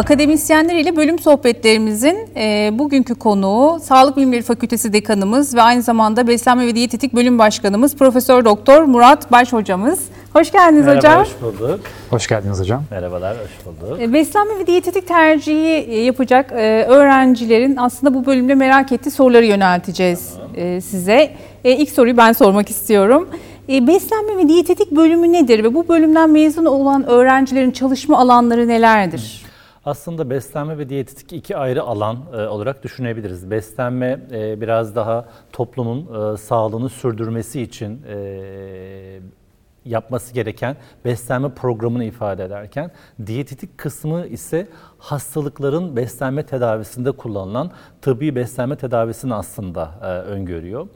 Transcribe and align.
Akademisyenler 0.00 0.74
ile 0.76 0.96
bölüm 0.96 1.18
sohbetlerimizin 1.18 2.16
e, 2.36 2.70
bugünkü 2.72 3.14
konuğu 3.14 3.80
Sağlık 3.82 4.16
Bilimleri 4.16 4.42
Fakültesi 4.42 4.92
Dekanımız 4.92 5.54
ve 5.54 5.62
aynı 5.62 5.82
zamanda 5.82 6.26
Beslenme 6.26 6.66
ve 6.66 6.74
Diyetetik 6.74 7.12
Bölüm 7.14 7.38
Başkanımız 7.38 7.96
Profesör 7.96 8.44
Doktor 8.44 8.82
Murat 8.82 9.32
Baş 9.32 9.52
hocamız. 9.52 10.00
Hoş 10.32 10.52
geldiniz 10.52 10.86
Merhaba, 10.86 10.98
hocam. 10.98 11.20
hoş 11.20 11.28
bulduk. 11.42 11.80
Hoş 12.10 12.26
geldiniz 12.26 12.60
hocam. 12.60 12.82
Merhabalar, 12.90 13.36
hoş 13.36 13.66
bulduk. 13.66 14.00
E, 14.02 14.12
Beslenme 14.12 14.58
ve 14.58 14.66
diyetetik 14.66 15.08
tercihi 15.08 15.86
e, 15.88 16.00
yapacak 16.04 16.52
e, 16.52 16.84
öğrencilerin 16.88 17.76
aslında 17.76 18.14
bu 18.14 18.26
bölümde 18.26 18.54
merak 18.54 18.92
ettiği 18.92 19.10
soruları 19.10 19.46
yönelteceğiz 19.46 20.30
e, 20.54 20.80
size. 20.80 21.32
E, 21.64 21.72
İlk 21.72 21.90
soruyu 21.90 22.16
ben 22.16 22.32
sormak 22.32 22.70
istiyorum. 22.70 23.28
E, 23.68 23.86
Beslenme 23.86 24.36
ve 24.36 24.48
diyetetik 24.48 24.90
bölümü 24.90 25.32
nedir 25.32 25.64
ve 25.64 25.74
bu 25.74 25.88
bölümden 25.88 26.30
mezun 26.30 26.64
olan 26.64 27.06
öğrencilerin 27.06 27.70
çalışma 27.70 28.18
alanları 28.18 28.68
nelerdir? 28.68 29.49
Aslında 29.84 30.30
beslenme 30.30 30.78
ve 30.78 30.88
diyetetik 30.88 31.32
iki 31.32 31.56
ayrı 31.56 31.82
alan 31.82 32.18
e, 32.32 32.36
olarak 32.36 32.82
düşünebiliriz. 32.82 33.50
Beslenme 33.50 34.20
e, 34.32 34.60
biraz 34.60 34.96
daha 34.96 35.28
toplumun 35.52 36.32
e, 36.34 36.36
sağlığını 36.36 36.88
sürdürmesi 36.88 37.62
için 37.62 38.02
e, 38.08 39.20
yapması 39.84 40.34
gereken 40.34 40.76
beslenme 41.04 41.54
programını 41.54 42.04
ifade 42.04 42.44
ederken 42.44 42.90
diyetetik 43.26 43.78
kısmı 43.78 44.26
ise 44.26 44.68
hastalıkların 44.98 45.96
beslenme 45.96 46.46
tedavisinde 46.46 47.12
kullanılan 47.12 47.70
tıbbi 48.02 48.34
beslenme 48.34 48.76
tedavisini 48.76 49.34
aslında 49.34 49.90
e, 50.02 50.06
öngörüyor. 50.06 50.88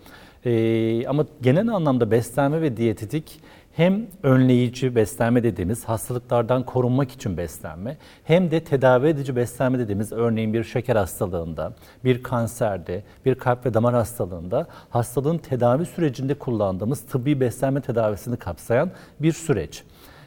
E, 0.44 1.06
ama 1.06 1.26
genel 1.42 1.68
anlamda 1.68 2.10
beslenme 2.10 2.62
ve 2.62 2.76
diyetetik 2.76 3.40
hem 3.76 4.06
önleyici 4.22 4.94
beslenme 4.94 5.42
dediğimiz 5.42 5.84
hastalıklardan 5.84 6.62
korunmak 6.62 7.10
için 7.10 7.36
beslenme 7.36 7.96
hem 8.24 8.50
de 8.50 8.60
tedavi 8.64 9.08
edici 9.08 9.36
beslenme 9.36 9.78
dediğimiz 9.78 10.12
örneğin 10.12 10.52
bir 10.52 10.64
şeker 10.64 10.96
hastalığında, 10.96 11.72
bir 12.04 12.22
kanserde, 12.22 13.02
bir 13.24 13.34
kalp 13.34 13.66
ve 13.66 13.74
damar 13.74 13.94
hastalığında 13.94 14.66
hastalığın 14.90 15.38
tedavi 15.38 15.86
sürecinde 15.86 16.34
kullandığımız 16.34 17.00
tıbbi 17.00 17.40
beslenme 17.40 17.80
tedavisini 17.80 18.36
kapsayan 18.36 18.90
bir 19.20 19.32
süreç. 19.32 19.82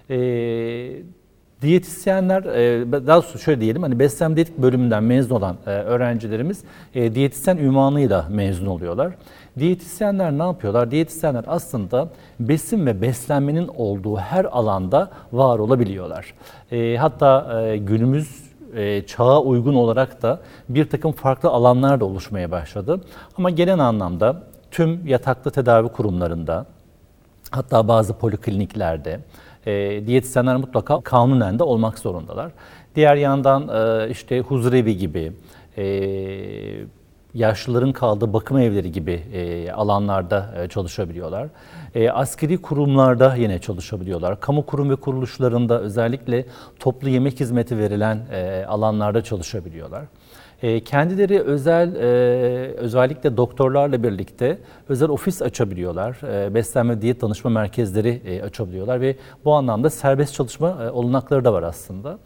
Ee, 0.10 1.02
Diyetisyenler, 1.62 2.44
e, 2.44 2.92
daha 2.92 3.18
doğrusu 3.18 3.40
şöyle 3.40 3.62
diyelim, 3.62 3.84
hani 3.84 4.00
beslenme 4.00 4.36
diyetik 4.36 4.58
bölümünden 4.58 5.04
mezun 5.04 5.36
olan 5.36 5.58
e, 5.66 5.70
öğrencilerimiz 5.70 6.64
e, 6.96 7.16
diyetisyen 7.16 7.58
ünvanıyla 7.58 8.28
mezun 8.30 8.66
oluyorlar. 8.66 9.14
Diyetisyenler 9.60 10.32
ne 10.32 10.44
yapıyorlar? 10.44 10.92
Diyetisyenler 10.92 11.44
aslında 11.48 12.10
besin 12.40 12.86
ve 12.86 13.02
beslenmenin 13.02 13.68
olduğu 13.68 14.18
her 14.18 14.46
alanda 14.46 15.10
var 15.32 15.60
olabiliyorlar. 15.60 16.34
Hatta 16.98 17.76
günümüz 17.76 18.48
çağa 19.08 19.42
uygun 19.42 19.74
olarak 19.74 20.22
da 20.22 20.40
bir 20.70 20.90
takım 20.90 21.12
farklı 21.12 21.50
alanlar 21.50 22.00
da 22.00 22.06
oluşmaya 22.06 22.52
başladı. 22.52 23.02
Ama 23.38 23.50
genel 23.50 23.80
anlamda 23.80 24.44
tüm 24.72 25.08
yataklı 25.08 25.52
tedavi 25.52 25.88
kurumlarında, 25.88 26.66
hatta 27.52 27.88
bazı 27.88 28.14
polikliniklerde, 28.14 29.20
e, 29.66 30.04
diyetisyenler 30.08 30.56
mutlaka 30.56 31.02
kanunen 31.02 31.60
de 31.60 31.64
olmak 31.64 32.00
zorundalar. 32.00 32.52
Diğer 32.96 33.16
yandan 33.16 33.68
e, 33.68 34.10
işte 34.10 34.40
huzurevi 34.40 34.98
gibi, 34.98 35.34
e, 35.78 35.84
yaşlıların 37.38 37.92
kaldığı 37.92 38.34
bakım 38.34 38.58
evleri 38.58 38.92
gibi 38.92 39.12
e, 39.34 39.72
alanlarda 39.72 40.54
e, 40.58 40.68
çalışabiliyorlar. 40.68 41.48
E, 41.96 42.10
askeri 42.10 42.58
kurumlarda 42.58 43.36
yine 43.36 43.60
çalışabiliyorlar. 43.60 44.40
Kamu 44.40 44.66
kurum 44.66 44.90
ve 44.90 44.96
kuruluşlarında 44.96 45.82
özellikle 45.82 46.46
toplu 46.80 47.10
yemek 47.10 47.40
hizmeti 47.40 47.78
verilen 47.78 48.20
e, 48.32 48.66
alanlarda 48.66 49.24
çalışabiliyorlar. 49.24 50.06
E, 50.62 50.84
kendileri 50.84 51.40
özel, 51.40 51.96
e, 51.96 52.08
özellikle 52.72 53.38
doktorlarla 53.38 54.04
birlikte 54.04 54.58
özel 54.90 55.10
ofis 55.10 55.42
açabiliyorlar. 55.42 56.18
E, 56.24 56.54
beslenme 56.56 57.02
diyet 57.02 57.22
danışma 57.22 57.50
merkezleri 57.50 58.22
e, 58.26 58.42
açabiliyorlar 58.42 59.02
ve 59.02 59.16
bu 59.46 59.54
anlamda 59.54 59.90
serbest 59.90 60.34
çalışma 60.34 60.78
e, 60.84 60.90
olanakları 60.90 61.46
da 61.46 61.54
var 61.54 61.64
aslında. 61.64 62.20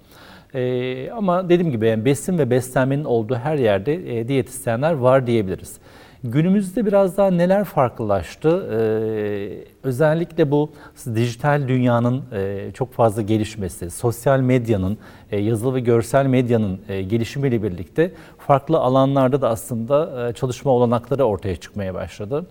E, 0.56 1.12
ama 1.12 1.50
dediğim 1.50 1.72
gibi 1.72 1.88
yani 1.88 2.06
besin 2.06 2.38
ve 2.38 2.50
beslenmenin 2.50 3.04
olduğu 3.04 3.36
her 3.36 3.58
yerde 3.58 4.20
e, 4.20 4.28
diyetisyenler 4.28 4.94
var 4.94 5.28
diyebiliriz. 5.28 5.80
Günümüzde 6.24 6.86
biraz 6.86 7.18
daha 7.18 7.32
neler 7.32 7.64
farklılaştı? 7.64 8.70
Ee, 8.72 9.64
özellikle 9.84 10.52
bu 10.52 10.72
dijital 11.16 11.68
dünyanın 11.68 12.24
e, 12.34 12.72
çok 12.74 12.94
fazla 12.94 13.22
gelişmesi, 13.22 13.90
sosyal 13.90 14.40
medyanın, 14.40 14.98
e, 15.32 15.40
yazılı 15.40 15.76
ve 15.76 15.80
görsel 15.80 16.26
medyanın 16.26 16.80
e, 16.90 17.02
gelişimiyle 17.02 17.64
birlikte 17.64 18.12
farklı 18.38 18.78
alanlarda 18.78 19.42
da 19.42 19.50
aslında 19.50 20.30
e, 20.30 20.34
çalışma 20.34 20.72
olanakları 20.72 21.24
ortaya 21.24 21.56
çıkmaya 21.56 21.94
başladı. 21.94 22.46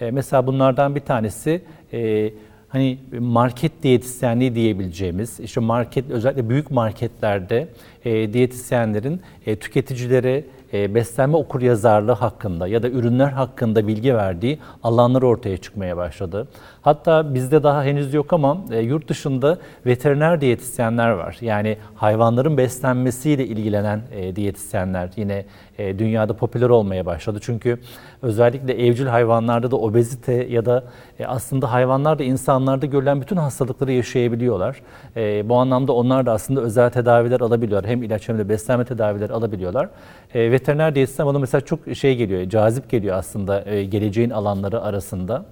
E, 0.00 0.10
mesela 0.10 0.46
bunlardan 0.46 0.94
bir 0.94 1.00
tanesi 1.00 1.62
e, 1.92 2.30
hani 2.74 2.98
market 3.18 3.82
diyetisyenliği 3.82 4.54
diyebileceğimiz, 4.54 5.40
işte 5.40 5.60
market 5.60 6.10
özellikle 6.10 6.48
büyük 6.48 6.70
marketlerde 6.70 7.68
e, 8.04 8.32
diyetisyenlerin 8.32 9.20
e, 9.46 9.56
tüketicilere 9.56 10.44
e, 10.72 10.94
beslenme 10.94 11.36
okuryazarlığı 11.36 12.12
hakkında 12.12 12.66
ya 12.66 12.82
da 12.82 12.88
ürünler 12.88 13.28
hakkında 13.28 13.86
bilgi 13.86 14.14
verdiği 14.14 14.58
alanlar 14.82 15.22
ortaya 15.22 15.56
çıkmaya 15.56 15.96
başladı. 15.96 16.48
Hatta 16.84 17.34
bizde 17.34 17.62
daha 17.62 17.84
henüz 17.84 18.14
yok 18.14 18.32
ama 18.32 18.58
e, 18.70 18.80
yurt 18.80 19.08
dışında 19.08 19.58
veteriner 19.86 20.40
diyetisyenler 20.40 21.10
var. 21.10 21.36
Yani 21.40 21.76
hayvanların 21.94 22.56
beslenmesiyle 22.56 23.46
ilgilenen 23.46 24.00
e, 24.12 24.36
diyetisyenler 24.36 25.10
yine 25.16 25.44
e, 25.78 25.98
dünyada 25.98 26.36
popüler 26.36 26.68
olmaya 26.68 27.06
başladı. 27.06 27.38
Çünkü 27.42 27.78
özellikle 28.22 28.86
evcil 28.86 29.06
hayvanlarda 29.06 29.70
da 29.70 29.76
obezite 29.76 30.32
ya 30.32 30.66
da 30.66 30.84
aslında 31.26 31.72
hayvanlarda 31.72 32.24
insanlarda 32.24 32.86
görülen 32.86 33.20
bütün 33.20 33.36
hastalıkları 33.36 33.92
yaşayabiliyorlar. 33.92 34.82
Bu 35.48 35.56
anlamda 35.56 35.92
onlar 35.92 36.26
da 36.26 36.32
aslında 36.32 36.60
özel 36.60 36.90
tedaviler 36.90 37.40
alabiliyorlar. 37.40 37.90
Hem 37.90 38.02
ilaç 38.02 38.28
hem 38.28 38.38
de 38.38 38.48
beslenme 38.48 38.84
tedavileri 38.84 39.32
alabiliyorlar. 39.32 39.88
Veteriner 40.34 40.94
diyetisyen 40.94 41.28
bana 41.28 41.38
mesela 41.38 41.60
çok 41.60 41.80
şey 41.94 42.16
geliyor, 42.16 42.48
cazip 42.48 42.90
geliyor 42.90 43.16
aslında 43.16 43.60
geleceğin 43.82 44.30
alanları 44.30 44.82
arasında. 44.82 45.44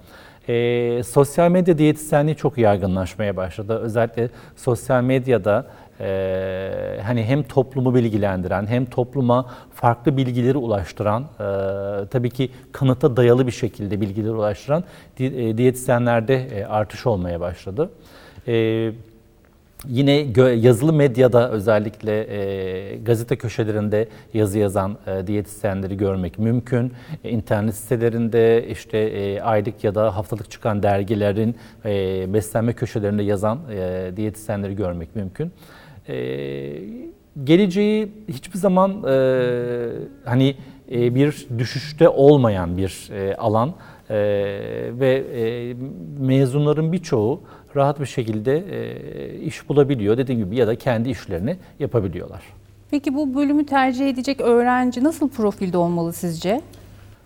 E, 0.48 1.02
sosyal 1.02 1.50
medya 1.50 1.78
diyetisyenliği 1.78 2.36
çok 2.36 2.58
yaygınlaşmaya 2.58 3.36
başladı. 3.36 3.78
Özellikle 3.78 4.28
sosyal 4.56 5.02
medyada 5.02 5.66
e, 6.00 7.00
hani 7.02 7.24
hem 7.24 7.42
toplumu 7.42 7.94
bilgilendiren 7.94 8.66
hem 8.66 8.84
topluma 8.84 9.50
farklı 9.74 10.16
bilgileri 10.16 10.58
ulaştıran, 10.58 11.22
e, 11.22 11.44
tabii 12.06 12.30
ki 12.30 12.50
kanıta 12.72 13.16
dayalı 13.16 13.46
bir 13.46 13.52
şekilde 13.52 14.00
bilgileri 14.00 14.32
ulaştıran 14.32 14.84
di, 15.18 15.24
e, 15.24 15.58
diyetisyenlerde 15.58 16.34
e, 16.34 16.64
artış 16.64 17.06
olmaya 17.06 17.40
başladı. 17.40 17.90
E, 18.48 18.92
Yine 19.88 20.26
yazılı 20.54 20.92
medyada 20.92 21.50
özellikle 21.50 22.20
e, 22.20 22.96
gazete 22.96 23.36
köşelerinde 23.36 24.08
yazı 24.34 24.58
yazan 24.58 24.98
e, 25.06 25.26
diyetisyenleri 25.26 25.96
görmek 25.96 26.38
mümkün. 26.38 26.92
E, 27.24 27.30
internet 27.30 27.74
sitelerinde 27.74 28.68
işte 28.68 28.98
e, 28.98 29.40
aylık 29.40 29.84
ya 29.84 29.94
da 29.94 30.16
haftalık 30.16 30.50
çıkan 30.50 30.82
dergilerin 30.82 31.56
e, 31.84 32.34
beslenme 32.34 32.72
köşelerinde 32.72 33.22
yazan 33.22 33.60
e, 33.70 34.12
diyetisyenleri 34.16 34.76
görmek 34.76 35.16
mümkün. 35.16 35.52
E, 36.08 36.16
geleceği 37.44 38.12
hiçbir 38.28 38.58
zaman 38.58 39.04
e, 39.08 39.14
hani 40.24 40.56
e, 40.92 41.14
bir 41.14 41.46
düşüşte 41.58 42.08
olmayan 42.08 42.76
bir 42.76 43.10
e, 43.12 43.36
alan 43.36 43.74
e, 44.10 44.16
ve 45.00 45.24
e, 45.34 45.74
mezunların 46.18 46.92
birçoğu 46.92 47.40
rahat 47.76 48.00
bir 48.00 48.06
şekilde 48.06 48.56
e, 48.56 49.38
iş 49.38 49.68
bulabiliyor. 49.68 50.18
Dediğim 50.18 50.44
gibi 50.44 50.56
ya 50.56 50.66
da 50.66 50.76
kendi 50.76 51.10
işlerini 51.10 51.56
yapabiliyorlar. 51.78 52.42
Peki 52.90 53.14
bu 53.14 53.34
bölümü 53.34 53.66
tercih 53.66 54.08
edecek 54.08 54.40
öğrenci 54.40 55.04
nasıl 55.04 55.28
profilde 55.28 55.78
olmalı 55.78 56.12
sizce? 56.12 56.60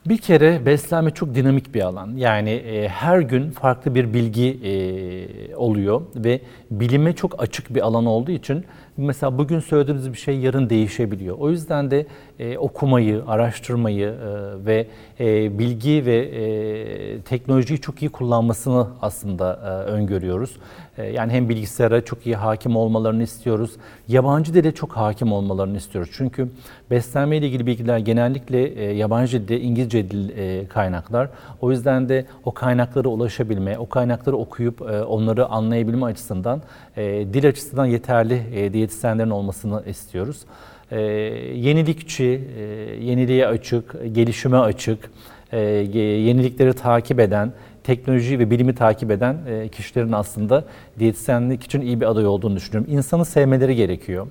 Bir 0.07 0.19
kere 0.19 0.67
beslenme 0.67 1.11
çok 1.11 1.35
dinamik 1.35 1.75
bir 1.75 1.81
alan. 1.81 2.17
Yani 2.17 2.51
e, 2.51 2.89
her 2.89 3.19
gün 3.19 3.51
farklı 3.51 3.95
bir 3.95 4.15
bilgi 4.15 4.61
e, 4.65 5.57
oluyor 5.57 6.03
ve 6.17 6.41
bilime 6.71 7.13
çok 7.13 7.43
açık 7.43 7.75
bir 7.75 7.81
alan 7.81 8.07
olduğu 8.07 8.31
için 8.31 8.65
mesela 8.97 9.39
bugün 9.39 9.61
söylediğiniz 9.61 10.13
bir 10.13 10.19
şey 10.19 10.39
yarın 10.39 10.71
değişebiliyor. 10.71 11.37
O 11.39 11.51
yüzden 11.51 11.91
de 11.91 12.07
e, 12.39 12.59
okumayı, 12.59 13.23
araştırmayı 13.27 14.09
e, 14.09 14.67
ve 14.67 14.87
e, 15.21 15.59
bilgi 15.59 16.07
ve 16.07 16.17
e, 16.17 17.21
teknolojiyi 17.21 17.81
çok 17.81 18.03
iyi 18.03 18.09
kullanmasını 18.09 18.87
aslında 19.03 19.61
e, 19.65 19.91
öngörüyoruz. 19.91 20.57
E, 20.99 21.07
yani 21.07 21.33
hem 21.33 21.49
bilgisayara 21.49 22.05
çok 22.05 22.27
iyi 22.27 22.37
hakim 22.37 22.77
olmalarını 22.77 23.23
istiyoruz. 23.23 23.71
Yabancı 24.09 24.55
dile 24.55 24.73
çok 24.73 24.93
hakim 24.93 25.33
olmalarını 25.33 25.77
istiyoruz. 25.77 26.11
Çünkü 26.17 26.49
beslenme 26.91 27.37
ile 27.37 27.47
ilgili 27.47 27.67
bilgiler 27.67 27.99
genellikle 27.99 28.69
e, 28.69 28.97
yabancı 28.97 29.43
dilde 29.43 29.61
İngilizce 29.61 30.11
dil 30.11 30.39
e, 30.39 30.67
kaynaklar. 30.67 31.29
O 31.61 31.71
yüzden 31.71 32.09
de 32.09 32.27
o 32.45 32.53
kaynaklara 32.53 33.09
ulaşabilme, 33.09 33.79
o 33.79 33.89
kaynakları 33.89 34.37
okuyup 34.37 34.81
e, 34.81 35.03
onları 35.03 35.47
anlayabilme 35.47 36.07
açısından 36.07 36.63
e, 36.97 37.03
dil 37.33 37.49
açısından 37.49 37.87
yeterli 37.87 38.43
e, 38.55 38.73
diyetisyenlerin 38.87 39.31
olmasını 39.31 39.83
istiyoruz 39.87 40.45
e, 40.91 41.01
yenilikçi, 41.55 42.49
e, 42.59 42.63
yeniliğe 43.05 43.47
açık, 43.47 43.95
gelişime 44.13 44.57
açık, 44.57 45.11
e, 45.53 45.59
yenilikleri 45.61 46.73
takip 46.73 47.21
eden, 47.21 47.53
teknoloji 47.85 48.39
ve 48.39 48.51
bilimi 48.51 48.75
takip 48.75 49.11
eden 49.11 49.37
e, 49.49 49.69
kişilerin 49.69 50.13
aslında 50.13 50.65
diyetisyenlik 50.99 51.65
için 51.65 51.81
iyi 51.81 52.01
bir 52.01 52.07
aday 52.07 52.27
olduğunu 52.27 52.57
düşünüyorum. 52.57 52.93
İnsanı 52.93 53.25
sevmeleri 53.25 53.77
gerekiyor. 53.77 54.27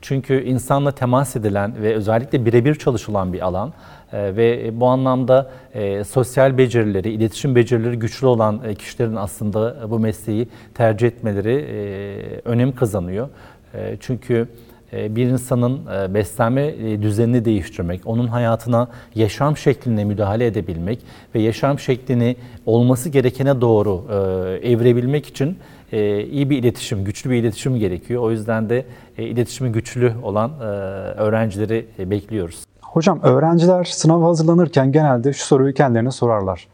Çünkü 0.00 0.42
insanla 0.44 0.92
temas 0.92 1.36
edilen 1.36 1.82
ve 1.82 1.94
özellikle 1.94 2.46
birebir 2.46 2.74
çalışılan 2.74 3.32
bir 3.32 3.40
alan 3.40 3.72
e, 4.12 4.36
ve 4.36 4.70
bu 4.80 4.86
anlamda 4.86 5.50
e, 5.74 6.04
sosyal 6.04 6.58
becerileri, 6.58 7.10
iletişim 7.10 7.54
becerileri 7.54 7.98
güçlü 7.98 8.26
olan 8.26 8.60
e, 8.66 8.74
kişilerin 8.74 9.16
aslında 9.16 9.90
bu 9.90 9.98
mesleği 9.98 10.48
tercih 10.74 11.06
etmeleri 11.06 11.54
e, 11.54 12.40
önem 12.44 12.74
kazanıyor. 12.74 13.28
E, 13.76 13.96
çünkü 14.00 14.48
e, 14.92 15.16
bir 15.16 15.26
insanın 15.26 15.80
e, 15.86 16.14
beslenme 16.14 16.74
düzenini 17.02 17.44
değiştirmek, 17.44 18.00
onun 18.04 18.26
hayatına 18.26 18.88
yaşam 19.14 19.56
şekline 19.56 20.04
müdahale 20.04 20.46
edebilmek 20.46 20.98
ve 21.34 21.40
yaşam 21.40 21.78
şeklini 21.78 22.36
olması 22.66 23.08
gerekene 23.08 23.60
doğru 23.60 24.04
evrebilmek 24.62 25.26
için 25.26 25.58
iyi 26.30 26.50
bir 26.50 26.58
iletişim, 26.58 27.04
güçlü 27.04 27.30
bir 27.30 27.36
iletişim 27.36 27.76
gerekiyor. 27.76 28.22
O 28.22 28.30
yüzden 28.30 28.68
de 28.68 28.84
iletişimi 29.18 29.72
güçlü 29.72 30.12
olan 30.22 30.50
öğrencileri 31.16 31.86
bekliyoruz. 31.98 32.64
Hocam 32.82 33.20
öğrenciler 33.22 33.84
sınava 33.84 34.28
hazırlanırken 34.28 34.92
genelde 34.92 35.32
şu 35.32 35.44
soruyu 35.44 35.74
kendilerine 35.74 36.10
sorarlar. 36.10 36.66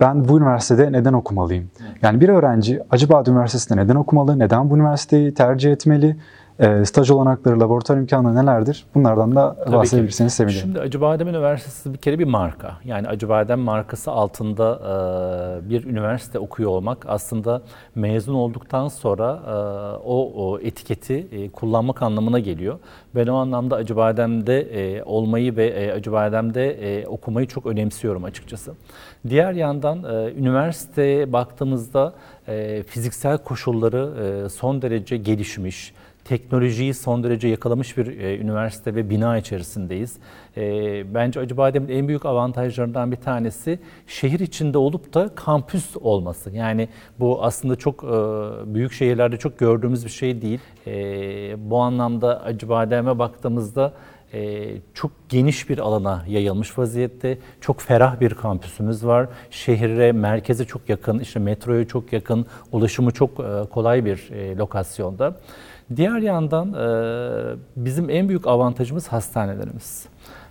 Ben 0.00 0.28
bu 0.28 0.38
üniversitede 0.38 0.92
neden 0.92 1.12
okumalıyım? 1.12 1.70
Yani 2.02 2.20
bir 2.20 2.28
öğrenci 2.28 2.82
Acıbadem 2.90 3.34
Üniversitesi'nde 3.34 3.82
neden 3.84 3.94
okumalı? 3.94 4.38
Neden 4.38 4.70
bu 4.70 4.76
üniversiteyi 4.76 5.34
tercih 5.34 5.72
etmeli? 5.72 6.16
E, 6.58 6.84
staj 6.84 7.10
olanakları, 7.10 7.60
laboratuvar 7.60 7.98
imkanları 7.98 8.34
nelerdir? 8.36 8.84
Bunlardan 8.94 9.36
da 9.36 9.56
Tabii 9.64 9.76
bahsedebilirseniz 9.76 10.32
ki. 10.32 10.36
sevinirim. 10.36 10.60
Şimdi 10.60 10.80
Acıbadem 10.80 11.28
Üniversitesi 11.28 11.92
bir 11.92 11.98
kere 11.98 12.18
bir 12.18 12.24
marka. 12.24 12.76
Yani 12.84 13.08
Acıbadem 13.08 13.60
markası 13.60 14.10
altında 14.10 14.80
e, 15.64 15.70
bir 15.70 15.84
üniversite 15.84 16.38
okuyor 16.38 16.70
olmak 16.70 17.04
aslında 17.08 17.62
mezun 17.94 18.34
olduktan 18.34 18.88
sonra 18.88 19.40
e, 19.46 19.52
o, 20.04 20.32
o 20.36 20.58
etiketi 20.58 21.26
e, 21.32 21.48
kullanmak 21.48 22.02
anlamına 22.02 22.38
geliyor. 22.38 22.78
Ben 23.14 23.26
o 23.26 23.36
anlamda 23.36 23.76
Acıbadem'de 23.76 24.60
e, 24.60 25.02
olmayı 25.02 25.56
ve 25.56 25.66
e, 25.66 25.92
Acıbadem'de 25.92 26.70
e, 26.70 27.06
okumayı 27.06 27.46
çok 27.46 27.66
önemsiyorum 27.66 28.24
açıkçası. 28.24 28.72
Diğer 29.28 29.52
yandan 29.52 30.04
e, 30.04 30.32
üniversiteye 30.32 31.32
baktığımızda 31.32 32.12
e, 32.48 32.82
fiziksel 32.82 33.38
koşulları 33.38 34.10
e, 34.44 34.48
son 34.48 34.82
derece 34.82 35.16
gelişmiş, 35.16 35.94
teknolojiyi 36.24 36.94
son 36.94 37.24
derece 37.24 37.48
yakalamış 37.48 37.96
bir 37.96 38.18
e, 38.18 38.38
üniversite 38.38 38.94
ve 38.94 39.10
bina 39.10 39.38
içerisindeyiz. 39.38 40.16
E, 40.56 41.14
bence 41.14 41.40
Acıbadem'in 41.40 41.88
en 41.88 42.08
büyük 42.08 42.26
avantajlarından 42.26 43.12
bir 43.12 43.16
tanesi 43.16 43.78
şehir 44.06 44.40
içinde 44.40 44.78
olup 44.78 45.14
da 45.14 45.30
kampüs 45.34 45.96
olması. 45.96 46.50
Yani 46.50 46.88
bu 47.20 47.44
aslında 47.44 47.76
çok 47.76 48.04
e, 48.04 48.08
büyük 48.74 48.92
şehirlerde 48.92 49.36
çok 49.36 49.58
gördüğümüz 49.58 50.04
bir 50.04 50.10
şey 50.10 50.42
değil. 50.42 50.60
E, 50.86 50.90
bu 51.70 51.78
anlamda 51.78 52.42
Acıbadem'e 52.42 53.18
baktığımızda 53.18 53.92
e, 54.34 54.70
çok 54.94 55.10
geniş 55.28 55.70
bir 55.70 55.78
alana 55.78 56.24
yayılmış 56.28 56.78
vaziyette. 56.78 57.38
Çok 57.60 57.80
ferah 57.80 58.20
bir 58.20 58.34
kampüsümüz 58.34 59.06
var. 59.06 59.28
Şehire, 59.50 60.12
merkeze 60.12 60.64
çok 60.64 60.88
yakın, 60.88 61.18
işte 61.18 61.40
metroya 61.40 61.88
çok 61.88 62.12
yakın, 62.12 62.46
ulaşımı 62.72 63.10
çok 63.10 63.30
e, 63.40 63.70
kolay 63.70 64.04
bir 64.04 64.30
e, 64.30 64.56
lokasyonda. 64.56 65.36
Diğer 65.96 66.18
yandan 66.18 66.72
e, 66.72 66.86
bizim 67.76 68.10
en 68.10 68.28
büyük 68.28 68.46
avantajımız 68.46 69.08
hastanelerimiz. 69.08 70.06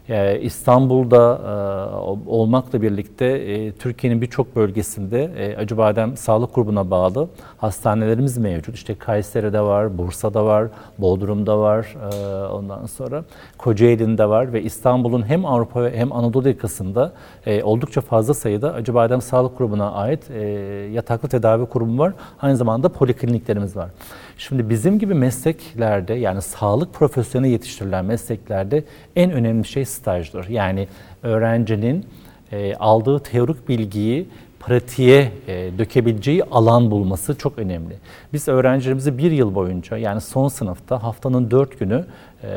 Yani 0.08 0.38
İstanbul'da 0.38 1.42
e, 1.48 2.30
olmakla 2.30 2.82
birlikte 2.82 3.26
e, 3.26 3.72
Türkiye'nin 3.72 4.22
birçok 4.22 4.56
bölgesinde 4.56 5.24
e, 5.24 5.58
Acıbadem 5.58 6.18
Sağlık 6.18 6.56
Grubu'na 6.56 6.92
bağlı 6.92 7.28
hastanelerimiz 7.58 8.38
mevcut. 8.38 8.76
İşte 8.76 8.96
Kayseri'de 8.96 9.62
var, 9.62 9.98
Bursa'da 9.98 10.46
var, 10.46 10.68
Bodrum'da 10.98 11.60
var, 11.60 11.96
e, 12.14 12.48
ondan 12.48 12.86
sonra 12.86 13.24
Kocaeli'nde 13.58 14.30
var 14.30 14.54
ve 14.54 14.64
İstanbul'un 14.64 15.30
hem 15.30 15.46
Avrupa 15.46 15.90
hem 15.90 16.14
Anadolu 16.14 16.48
yakasında 16.48 17.12
e, 17.46 17.64
oldukça 17.64 18.02
fazla 18.02 18.34
sayıda 18.34 18.74
Acıbadem 18.74 19.22
Sağlık 19.22 19.58
Grubu'na 19.58 19.92
ait 19.92 20.32
e, 20.32 20.42
yataklı 20.94 21.30
tedavi 21.30 21.66
kurumu 21.66 22.00
var. 22.00 22.14
Aynı 22.42 22.58
zamanda 22.58 22.90
polikliniklerimiz 22.90 23.76
var. 23.76 23.90
Şimdi 24.38 24.70
bizim 24.70 25.00
gibi 25.00 25.14
mesleklerde 25.14 26.14
yani 26.14 26.42
sağlık 26.42 26.94
profesyoneli 26.94 27.52
yetiştirilen 27.52 28.06
mesleklerde 28.06 28.84
en 29.16 29.32
önemli 29.32 29.68
şey 29.68 29.86
stajdır. 29.86 30.50
Yani 30.50 30.88
öğrencinin 31.24 32.06
e, 32.52 32.76
aldığı 32.76 33.20
teorik 33.20 33.70
bilgiyi 33.70 34.28
pratiğe 34.60 35.32
e, 35.48 35.72
dökebileceği 35.78 36.44
alan 36.44 36.92
bulması 36.92 37.38
çok 37.38 37.60
önemli. 37.60 37.96
Biz 38.34 38.48
öğrencilerimizi 38.48 39.18
bir 39.18 39.32
yıl 39.32 39.56
boyunca 39.56 39.98
yani 39.98 40.22
son 40.22 40.48
sınıfta 40.48 41.04
haftanın 41.04 41.52
dört 41.52 41.80
günü 41.80 42.06
e, 42.44 42.50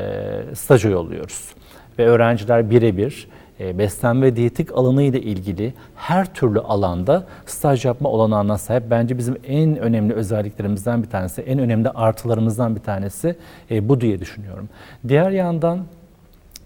staja 0.54 0.88
yolluyoruz. 0.88 1.54
Ve 1.98 2.06
öğrenciler 2.06 2.70
birebir 2.70 3.28
beslenme 3.60 4.26
ve 4.26 4.36
diyetik 4.36 4.72
alanı 4.72 5.02
ile 5.02 5.20
ilgili 5.20 5.74
her 5.96 6.34
türlü 6.34 6.60
alanda 6.60 7.26
staj 7.46 7.84
yapma 7.84 8.08
olanağına 8.08 8.58
sahip. 8.58 8.82
Bence 8.90 9.18
bizim 9.18 9.36
en 9.46 9.76
önemli 9.76 10.14
özelliklerimizden 10.14 11.02
bir 11.02 11.10
tanesi, 11.10 11.42
en 11.42 11.58
önemli 11.58 11.90
artılarımızdan 11.90 12.76
bir 12.76 12.80
tanesi 12.80 13.36
e, 13.70 13.88
bu 13.88 14.00
diye 14.00 14.20
düşünüyorum. 14.20 14.68
Diğer 15.08 15.30
yandan 15.30 15.80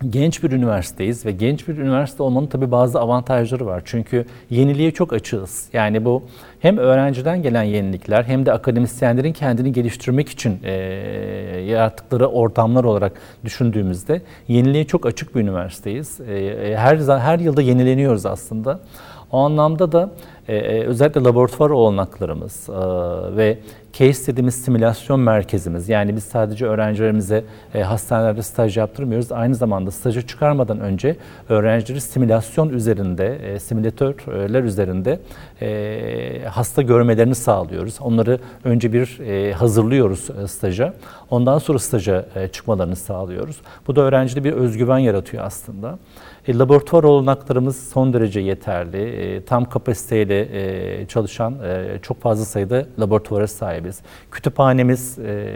genç 0.08 0.42
bir 0.42 0.50
üniversiteyiz 0.50 1.26
ve 1.26 1.32
genç 1.32 1.68
bir 1.68 1.78
üniversite 1.78 2.22
olmanın 2.22 2.46
tabii 2.46 2.70
bazı 2.70 3.00
avantajları 3.00 3.66
var. 3.66 3.82
Çünkü 3.84 4.24
yeniliğe 4.50 4.90
çok 4.90 5.12
açığız. 5.12 5.68
Yani 5.72 6.04
bu 6.04 6.22
hem 6.60 6.78
öğrenciden 6.78 7.42
gelen 7.42 7.62
yenilikler 7.62 8.24
hem 8.24 8.46
de 8.46 8.52
akademisyenlerin 8.52 9.32
kendini 9.32 9.72
geliştirmek 9.72 10.28
için 10.28 10.58
e, 10.62 10.72
yarattıkları 11.66 12.26
ortamlar 12.26 12.84
olarak 12.84 13.12
düşündüğümüzde 13.44 14.22
yeniliğe 14.48 14.86
çok 14.86 15.06
açık 15.06 15.34
bir 15.34 15.40
üniversiteyiz. 15.40 16.20
E, 16.20 16.74
her 16.76 16.96
her 17.18 17.38
yılda 17.38 17.62
yenileniyoruz 17.62 18.26
aslında. 18.26 18.80
O 19.32 19.38
anlamda 19.38 19.92
da 19.92 20.10
e, 20.50 20.56
e, 20.56 20.84
özellikle 20.84 21.20
laboratuvar 21.20 21.70
olanaklarımız 21.70 22.68
e, 22.68 22.72
ve 23.36 23.58
case 23.92 24.32
dediğimiz 24.32 24.54
simülasyon 24.54 25.20
merkezimiz 25.20 25.88
yani 25.88 26.16
biz 26.16 26.24
sadece 26.24 26.66
öğrencilerimize 26.66 27.44
hastanelerde 27.82 28.42
staj 28.42 28.76
yaptırmıyoruz. 28.76 29.32
Aynı 29.32 29.54
zamanda 29.54 29.90
stajı 29.90 30.26
çıkarmadan 30.26 30.80
önce 30.80 31.16
öğrencileri 31.48 32.00
simülasyon 32.00 32.68
üzerinde, 32.68 33.58
simülatörler 33.60 34.62
üzerinde 34.64 35.20
hasta 36.48 36.82
görmelerini 36.82 37.34
sağlıyoruz. 37.34 37.98
Onları 38.00 38.38
önce 38.64 38.92
bir 38.92 39.20
hazırlıyoruz 39.52 40.30
e, 40.30 40.48
staja. 40.48 40.94
Ondan 41.30 41.58
sonra 41.58 41.78
staja 41.78 42.24
çıkmalarını 42.52 42.96
sağlıyoruz. 42.96 43.60
Bu 43.86 43.96
da 43.96 44.00
öğrencide 44.00 44.44
bir 44.44 44.52
özgüven 44.52 44.98
yaratıyor 44.98 45.44
aslında. 45.44 45.98
E, 46.48 46.58
laboratuvar 46.58 47.04
olanaklarımız 47.04 47.88
son 47.88 48.12
derece 48.12 48.40
yeterli. 48.40 48.98
E, 48.98 49.44
tam 49.44 49.64
kapasiteyle 49.64 50.40
e, 50.40 51.06
çalışan 51.06 51.54
e, 51.64 51.98
çok 52.02 52.20
fazla 52.20 52.44
sayıda 52.44 52.86
laboratuvara 52.98 53.46
sahibiz. 53.46 54.00
Kütüphanemiz 54.30 55.18
e, 55.18 55.46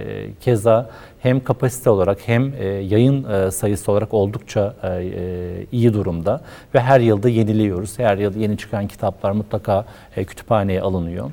keza 0.40 0.90
hem 1.18 1.44
kapasite 1.44 1.90
olarak 1.90 2.18
hem 2.28 2.52
e, 2.58 2.66
yayın 2.66 3.24
e, 3.24 3.50
sayısı 3.50 3.92
olarak 3.92 4.14
oldukça 4.14 4.74
e, 4.82 4.88
e, 4.88 5.66
iyi 5.72 5.94
durumda 5.94 6.40
ve 6.74 6.80
her 6.80 7.00
yılda 7.00 7.28
yeniliyoruz. 7.28 7.98
Her 7.98 8.18
yıl 8.18 8.36
yeni 8.36 8.58
çıkan 8.58 8.86
kitaplar 8.86 9.30
mutlaka 9.30 9.84
e, 10.16 10.24
kütüphaneye 10.24 10.80
alınıyor. 10.80 11.30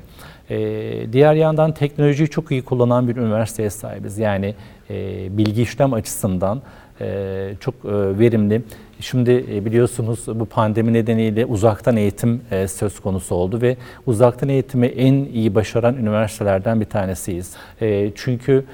E, 0.50 1.12
diğer 1.12 1.34
yandan 1.34 1.72
teknolojiyi 1.72 2.28
çok 2.28 2.50
iyi 2.50 2.62
kullanan 2.62 3.08
bir 3.08 3.16
üniversiteye 3.16 3.70
sahibiz. 3.70 4.18
Yani 4.18 4.54
e, 4.90 5.26
bilgi 5.36 5.62
işlem 5.62 5.92
açısından 5.92 6.62
e, 7.00 7.54
çok 7.60 7.74
e, 7.74 8.18
verimli 8.18 8.62
Şimdi 9.02 9.44
e, 9.50 9.64
biliyorsunuz 9.64 10.20
bu 10.34 10.44
pandemi 10.46 10.92
nedeniyle 10.92 11.46
uzaktan 11.46 11.96
eğitim 11.96 12.40
e, 12.50 12.68
söz 12.68 13.00
konusu 13.00 13.34
oldu 13.34 13.62
ve 13.62 13.76
uzaktan 14.06 14.48
eğitimi 14.48 14.86
en 14.86 15.14
iyi 15.14 15.54
başaran 15.54 15.96
üniversitelerden 15.96 16.80
bir 16.80 16.84
tanesiyiz. 16.84 17.56
E, 17.80 18.12
çünkü 18.14 18.64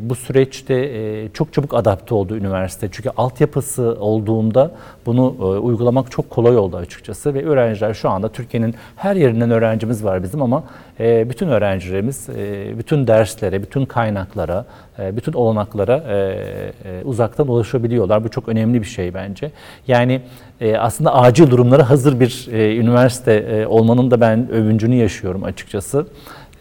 bu 0.00 0.14
süreçte 0.14 1.28
çok 1.34 1.52
çabuk 1.52 1.74
adapte 1.74 2.14
oldu 2.14 2.36
üniversite. 2.36 2.88
Çünkü 2.92 3.10
altyapısı 3.16 3.96
olduğunda 4.00 4.70
bunu 5.06 5.34
uygulamak 5.62 6.10
çok 6.10 6.30
kolay 6.30 6.56
oldu 6.56 6.76
açıkçası 6.76 7.34
ve 7.34 7.44
öğrenciler 7.44 7.94
şu 7.94 8.08
anda 8.08 8.28
Türkiye'nin 8.28 8.74
her 8.96 9.16
yerinden 9.16 9.50
öğrencimiz 9.50 10.04
var 10.04 10.22
bizim 10.22 10.42
ama 10.42 10.64
bütün 10.98 11.48
öğrencilerimiz 11.48 12.28
bütün 12.78 13.06
derslere, 13.06 13.62
bütün 13.62 13.84
kaynaklara, 13.84 14.64
bütün 14.98 15.32
olanaklara 15.32 16.02
uzaktan 17.04 17.48
ulaşabiliyorlar. 17.48 18.24
Bu 18.24 18.28
çok 18.28 18.48
önemli 18.48 18.80
bir 18.80 18.86
şey 18.86 19.14
bence. 19.14 19.50
Yani 19.88 20.20
e, 20.60 20.76
aslında 20.76 21.14
acil 21.14 21.50
durumlara 21.50 21.90
hazır 21.90 22.20
bir 22.20 22.48
e, 22.52 22.76
üniversite 22.76 23.32
e, 23.32 23.66
olmanın 23.66 24.10
da 24.10 24.20
ben 24.20 24.50
övüncünü 24.50 24.94
yaşıyorum 24.94 25.44
açıkçası. 25.44 26.06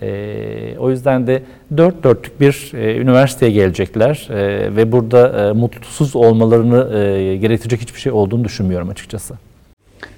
E, 0.02 0.78
o 0.80 0.90
yüzden 0.90 1.28
de 1.28 1.44
dört 1.78 2.04
dörtlük 2.04 2.42
bir 2.42 2.72
e, 2.74 2.98
üniversiteye 2.98 3.52
gelecekler 3.52 4.28
e, 4.30 4.76
ve 4.76 4.92
burada 4.92 5.50
e, 5.50 5.52
mutsuz 5.52 6.16
olmalarını 6.16 6.98
e, 6.98 7.38
gerektirecek 7.38 7.82
hiçbir 7.82 8.00
şey 8.00 8.12
olduğunu 8.12 8.44
düşünmüyorum 8.44 8.90
açıkçası. 8.90 9.34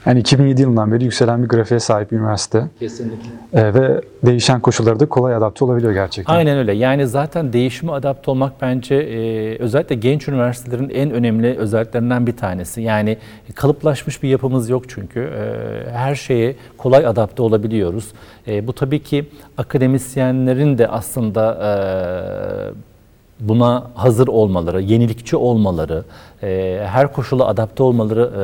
Yani 0.06 0.20
2007 0.20 0.62
yılından 0.62 0.92
beri 0.92 1.04
yükselen 1.04 1.44
bir 1.44 1.48
grafiğe 1.48 1.80
sahip 1.80 2.12
bir 2.12 2.18
üniversite. 2.18 2.66
Kesinlikle. 2.80 3.30
Ee, 3.54 3.74
ve 3.74 4.02
değişen 4.26 4.60
koşullara 4.60 5.00
da 5.00 5.06
kolay 5.06 5.36
adapte 5.36 5.66
olabiliyor 5.66 5.94
gerçekten. 5.94 6.34
Aynen 6.34 6.58
öyle. 6.58 6.74
Yani 6.74 7.08
zaten 7.08 7.54
değişime 7.54 7.92
adapte 7.92 8.32
olmak 8.32 8.62
bence 8.62 8.96
e, 8.96 9.58
özellikle 9.58 9.96
genç 9.96 10.28
üniversitelerin 10.28 10.90
en 10.90 11.12
önemli 11.12 11.58
özelliklerinden 11.58 12.28
bir 12.28 12.38
tanesi. 12.38 12.82
Yani 12.82 13.18
kalıplaşmış 13.56 14.24
bir 14.24 14.30
yapımız 14.30 14.70
yok 14.70 14.90
çünkü. 14.90 15.20
E, 15.20 15.92
her 15.92 16.16
şeye 16.16 16.56
kolay 16.78 17.06
adapte 17.08 17.42
olabiliyoruz. 17.42 18.14
E, 18.48 18.68
bu 18.68 18.74
tabii 18.74 19.04
ki 19.04 19.26
akademisyenlerin 19.58 20.78
de 20.78 20.88
aslında 20.88 21.58
e, 21.64 22.95
buna 23.40 23.84
hazır 23.94 24.28
olmaları, 24.28 24.82
yenilikçi 24.82 25.38
olmaları, 25.38 26.04
e, 26.44 26.82
her 26.86 27.14
koşula 27.14 27.48
adapte 27.48 27.84
olmaları 27.84 28.22
e, 28.22 28.44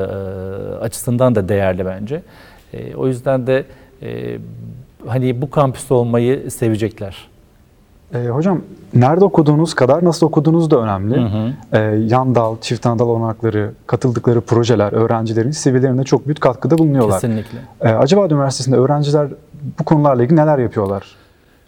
açısından 0.75 1.35
da 1.35 1.49
değerli 1.49 1.85
bence. 1.85 2.21
E, 2.73 2.95
o 2.95 3.07
yüzden 3.07 3.47
de 3.47 3.65
e, 4.01 4.37
hani 5.07 5.41
bu 5.41 5.49
kampüste 5.49 5.93
olmayı 5.93 6.51
sevecekler. 6.51 7.31
E, 8.13 8.27
hocam 8.27 8.61
nerede 8.93 9.25
okuduğunuz 9.25 9.73
kadar 9.73 10.05
nasıl 10.05 10.27
okuduğunuz 10.27 10.71
da 10.71 10.79
önemli. 10.79 11.17
Hı 11.17 11.25
hı. 11.25 11.77
E, 11.77 11.79
yan 12.07 12.35
dal, 12.35 12.55
çift 12.61 12.85
ana 12.85 12.99
dal 12.99 13.07
olanakları, 13.07 13.71
katıldıkları 13.87 14.41
projeler 14.41 14.93
öğrencilerin 14.93 15.51
CV'lerine 15.51 16.03
çok 16.03 16.25
büyük 16.25 16.41
katkıda 16.41 16.77
bulunuyorlar. 16.77 17.21
Kesinlikle. 17.21 17.57
E, 17.81 17.89
acaba 17.89 18.25
üniversitesinde 18.25 18.75
öğrenciler 18.75 19.27
bu 19.79 19.83
konularla 19.83 20.23
ilgili 20.23 20.39
neler 20.39 20.57
yapıyorlar? 20.57 21.20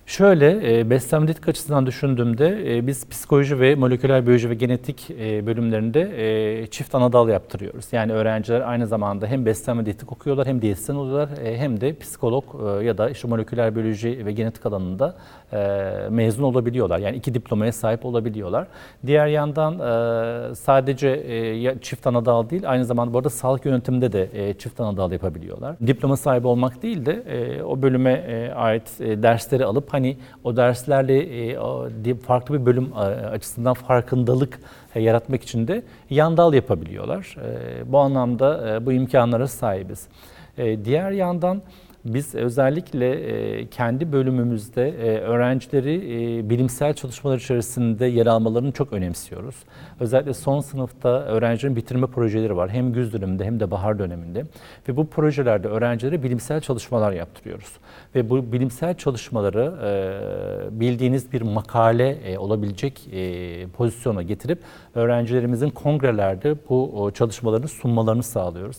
Şöyle, 0.06 0.80
e, 0.80 0.90
beslenme 0.90 1.28
dietik 1.28 1.48
açısından 1.48 1.86
düşündüğümde 1.86 2.78
e, 2.78 2.88
biz 2.88 3.10
psikoloji 3.10 3.60
ve 3.60 3.76
moleküler 3.76 4.26
biyoloji 4.26 4.50
ve 4.50 4.54
genetik 4.54 5.12
e, 5.12 5.46
bölümlerinde 5.46 6.02
e, 6.62 6.68
çift 6.68 6.96
anadal 6.96 7.30
yaptırıyoruz. 7.30 7.86
Yani 7.92 8.14
öğrenciler 8.14 8.62
aynı 8.62 8.88
zamanda 8.88 9.28
hem 9.28 9.46
beslenme 9.46 9.86
dietik 9.86 10.12
okuyorlar 10.12 10.48
hem 10.48 10.62
diyetisyen 10.62 10.96
oluyorlar 10.96 11.30
e, 11.44 11.58
hem 11.58 11.82
de 11.82 11.96
psikolog 12.00 12.44
e, 12.82 12.86
ya 12.86 12.98
da 12.98 13.10
işte 13.10 13.28
moleküler 13.28 13.76
biyoloji 13.76 14.26
ve 14.26 14.32
genetik 14.32 14.66
alanında 14.66 15.16
e, 15.54 15.58
mezun 16.10 16.44
olabiliyorlar. 16.44 17.00
Yani 17.00 17.18
iki 17.18 17.34
diplomaya 17.34 17.72
sahip 17.72 18.06
olabiliyorlar. 18.06 18.68
Diğer 19.06 19.28
yandan 19.28 19.74
e, 19.74 20.56
sadece 20.56 21.10
e, 21.10 21.80
çift 21.82 22.08
anadal 22.08 22.50
değil 22.50 22.70
aynı 22.70 22.86
zamanda 22.86 23.14
bu 23.14 23.18
arada 23.18 23.30
sağlık 23.30 23.66
yönetiminde 23.66 24.12
de 24.12 24.30
e, 24.34 24.54
çift 24.54 24.80
anadal 24.80 25.12
yapabiliyorlar. 25.12 25.76
Diploma 25.88 26.18
sahibi 26.18 26.48
olmak 26.48 26.84
değil 26.84 27.06
de 27.06 27.12
e, 27.12 27.64
o 27.64 27.82
bölüme 27.82 28.12
e, 28.12 28.54
ait 28.54 29.02
e, 29.02 29.24
dersleri 29.24 29.66
alıp 29.66 29.93
hani 29.94 30.18
o 30.44 30.58
derslerle 30.58 31.18
e, 32.06 32.16
farklı 32.16 32.62
bir 32.62 32.66
bölüm 32.66 32.94
açısından 33.32 33.74
farkındalık 33.74 34.60
e, 34.96 35.02
yaratmak 35.02 35.44
için 35.44 35.68
de 35.68 35.84
yandal 36.10 36.54
yapabiliyorlar. 36.54 37.38
E, 37.46 37.92
bu 37.92 38.00
anlamda 38.00 38.80
bu 38.86 38.92
imkanlara 38.92 39.48
sahibiz. 39.48 40.08
Diğer 40.58 41.12
yandan 41.12 41.62
biz 42.06 42.36
özellikle 42.36 43.12
e, 43.12 43.68
kendi 43.68 44.12
bölümümüzde 44.12 44.90
e, 44.90 45.20
öğrencileri 45.20 45.96
e, 45.96 46.50
bilimsel 46.50 46.94
çalışmalar 46.94 47.38
içerisinde 47.38 48.06
yer 48.06 48.26
almalarını 48.26 48.72
çok 48.72 48.94
önemsiyoruz. 48.94 49.56
Özellikle 50.00 50.34
son 50.34 50.60
sınıfta 50.60 51.10
öğrencilerin 51.10 51.76
bitirme 51.76 52.08
projeleri 52.08 52.58
var. 52.58 52.70
Hem 52.70 52.94
güz 52.94 53.14
döneminde 53.14 53.46
hem 53.46 53.60
de 53.60 53.72
bahar 53.72 54.00
döneminde. 54.00 54.46
Ve 54.90 54.98
bu 54.98 55.08
projelerde 55.08 55.68
öğrencilere 55.68 56.24
bilimsel 56.24 56.62
çalışmalar 56.62 57.12
yaptırıyoruz. 57.12 57.72
Ve 58.16 58.30
bu 58.30 58.52
bilimsel 58.52 58.98
çalışmaları 58.98 59.74
bildiğiniz 60.72 61.34
bir 61.34 61.42
makale 61.42 62.38
olabilecek 62.40 63.10
pozisyona 63.78 64.22
getirip 64.22 64.60
öğrencilerimizin 64.96 65.70
kongrelerde 65.70 66.56
bu 66.70 67.12
çalışmalarını 67.14 67.68
sunmalarını 67.68 68.24
sağlıyoruz. 68.24 68.78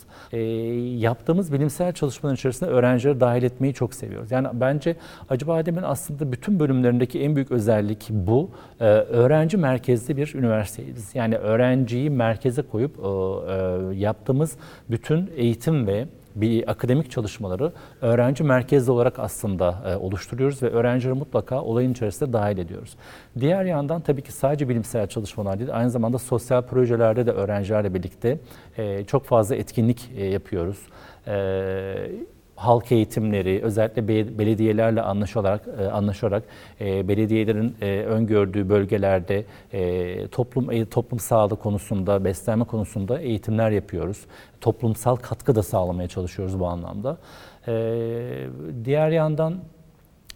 Yaptığımız 1.00 1.52
bilimsel 1.52 1.92
çalışmaların 1.92 2.34
içerisinde 2.34 2.70
öğrenciler 2.70 3.13
öğrencileri 3.14 3.20
dahil 3.20 3.42
etmeyi 3.42 3.74
çok 3.74 3.94
seviyoruz. 3.94 4.30
Yani 4.30 4.48
bence 4.52 4.96
Acıbadem'in 5.28 5.82
aslında 5.82 6.32
bütün 6.32 6.58
bölümlerindeki 6.58 7.20
en 7.20 7.34
büyük 7.34 7.50
özellik 7.50 8.10
bu. 8.10 8.50
Ee, 8.80 8.84
öğrenci 9.10 9.56
merkezli 9.56 10.16
bir 10.16 10.34
üniversiteyiz. 10.34 11.14
Yani 11.14 11.36
öğrenciyi 11.36 12.10
merkeze 12.10 12.62
koyup 12.62 12.98
e, 12.98 13.02
e, 13.02 13.96
yaptığımız 13.96 14.56
bütün 14.90 15.30
eğitim 15.36 15.86
ve 15.86 16.06
bir 16.34 16.70
akademik 16.70 17.10
çalışmaları 17.10 17.72
öğrenci 18.02 18.44
merkezli 18.44 18.92
olarak 18.92 19.18
aslında 19.18 19.82
e, 19.86 19.96
oluşturuyoruz 19.96 20.62
ve 20.62 20.70
öğrencileri 20.70 21.14
mutlaka 21.14 21.62
olayın 21.62 21.92
içerisinde 21.92 22.32
dahil 22.32 22.58
ediyoruz. 22.58 22.96
Diğer 23.40 23.64
yandan 23.64 24.00
tabii 24.00 24.22
ki 24.22 24.32
sadece 24.32 24.68
bilimsel 24.68 25.06
çalışmalar 25.06 25.58
değil, 25.58 25.70
aynı 25.72 25.90
zamanda 25.90 26.18
sosyal 26.18 26.62
projelerde 26.62 27.26
de 27.26 27.30
öğrencilerle 27.30 27.94
birlikte 27.94 28.38
e, 28.78 29.04
çok 29.04 29.24
fazla 29.24 29.56
etkinlik 29.56 30.10
e, 30.16 30.24
yapıyoruz. 30.24 30.78
Halk 32.56 32.92
eğitimleri, 32.92 33.60
özellikle 33.62 34.08
belediyelerle 34.38 35.02
anlaşarak, 35.02 35.60
e, 35.80 35.86
anlaşarak 35.86 36.42
e, 36.80 37.08
belediyelerin 37.08 37.76
e, 37.80 38.00
öngördüğü 38.00 38.68
bölgelerde 38.68 39.44
toplum 40.28 40.84
toplum 40.84 41.18
sağlığı 41.18 41.56
konusunda, 41.56 42.24
beslenme 42.24 42.64
konusunda 42.64 43.20
eğitimler 43.20 43.70
yapıyoruz. 43.70 44.20
Toplumsal 44.60 45.16
katkı 45.16 45.54
da 45.54 45.62
sağlamaya 45.62 46.08
çalışıyoruz 46.08 46.60
bu 46.60 46.66
anlamda. 46.66 47.16
Diğer 48.84 49.10
yandan 49.10 49.54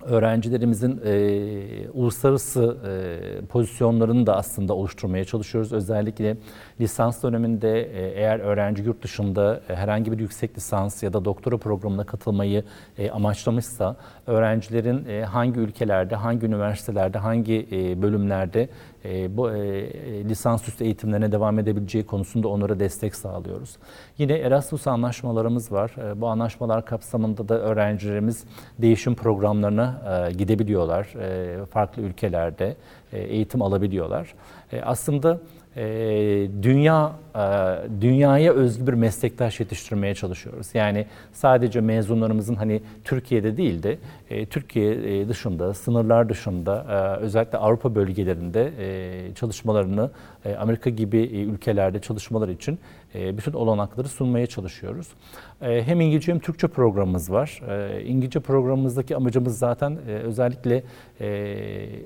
öğrencilerimizin 0.04 1.00
e, 1.04 1.90
uluslararası 1.94 2.76
e, 2.86 3.46
pozisyonlarını 3.46 4.26
da 4.26 4.36
aslında 4.36 4.74
oluşturmaya 4.74 5.24
çalışıyoruz. 5.24 5.72
Özellikle 5.72 6.36
lisans 6.80 7.22
döneminde 7.22 7.80
e, 7.80 8.20
eğer 8.20 8.38
öğrenci 8.38 8.82
yurt 8.82 9.02
dışında 9.02 9.60
e, 9.68 9.74
herhangi 9.74 10.12
bir 10.12 10.18
yüksek 10.18 10.56
lisans 10.56 11.02
ya 11.02 11.12
da 11.12 11.24
doktora 11.24 11.56
programına 11.56 12.04
katılmayı 12.04 12.64
e, 12.98 13.10
amaçlamışsa 13.10 13.96
öğrencilerin 14.26 15.22
hangi 15.22 15.60
ülkelerde, 15.60 16.14
hangi 16.14 16.46
üniversitelerde, 16.46 17.18
hangi 17.18 17.68
bölümlerde 18.02 18.68
bu 19.28 19.50
e, 19.50 19.58
lisansüstü 20.24 20.84
eğitimlerine 20.84 21.32
devam 21.32 21.58
edebileceği 21.58 22.06
konusunda 22.06 22.48
onlara 22.48 22.80
destek 22.80 23.14
sağlıyoruz. 23.14 23.76
Yine 24.18 24.32
Erasmus 24.32 24.86
anlaşmalarımız 24.86 25.72
var. 25.72 25.94
Bu 26.16 26.28
anlaşmalar 26.28 26.84
kapsamında 26.84 27.48
da 27.48 27.60
öğrencilerimiz 27.60 28.44
değişim 28.78 29.14
programlarına 29.14 30.30
gidebiliyorlar. 30.38 31.08
Farklı 31.70 32.02
ülkelerde 32.02 32.76
eğitim 33.12 33.62
alabiliyorlar. 33.62 34.34
Aslında 34.82 35.40
ee, 35.76 36.48
dünya 36.62 37.12
e, 37.34 37.40
dünyaya 38.00 38.52
özgü 38.52 38.86
bir 38.86 38.92
meslektaş 38.92 39.60
yetiştirmeye 39.60 40.14
çalışıyoruz. 40.14 40.66
Yani 40.74 41.06
sadece 41.32 41.80
mezunlarımızın 41.80 42.54
hani 42.54 42.82
Türkiye'de 43.04 43.56
değil 43.56 43.82
de 43.82 43.98
e, 44.30 44.46
Türkiye 44.46 45.20
e, 45.20 45.28
dışında, 45.28 45.74
sınırlar 45.74 46.28
dışında 46.28 46.86
özellikle 47.20 47.58
Avrupa 47.58 47.94
bölgelerinde 47.94 48.72
çalışmalarını 49.34 50.10
Amerika 50.58 50.90
gibi 50.90 51.18
ülkelerde 51.18 52.00
çalışmalar 52.00 52.48
için 52.48 52.78
bütün 53.14 53.52
olanakları 53.52 54.08
sunmaya 54.08 54.46
çalışıyoruz. 54.46 55.08
Hem 55.60 56.00
İngilizce 56.00 56.32
hem 56.32 56.38
Türkçe 56.38 56.68
programımız 56.68 57.32
var. 57.32 57.62
İngilizce 58.06 58.40
programımızdaki 58.40 59.16
amacımız 59.16 59.58
zaten 59.58 59.98
özellikle 60.06 60.82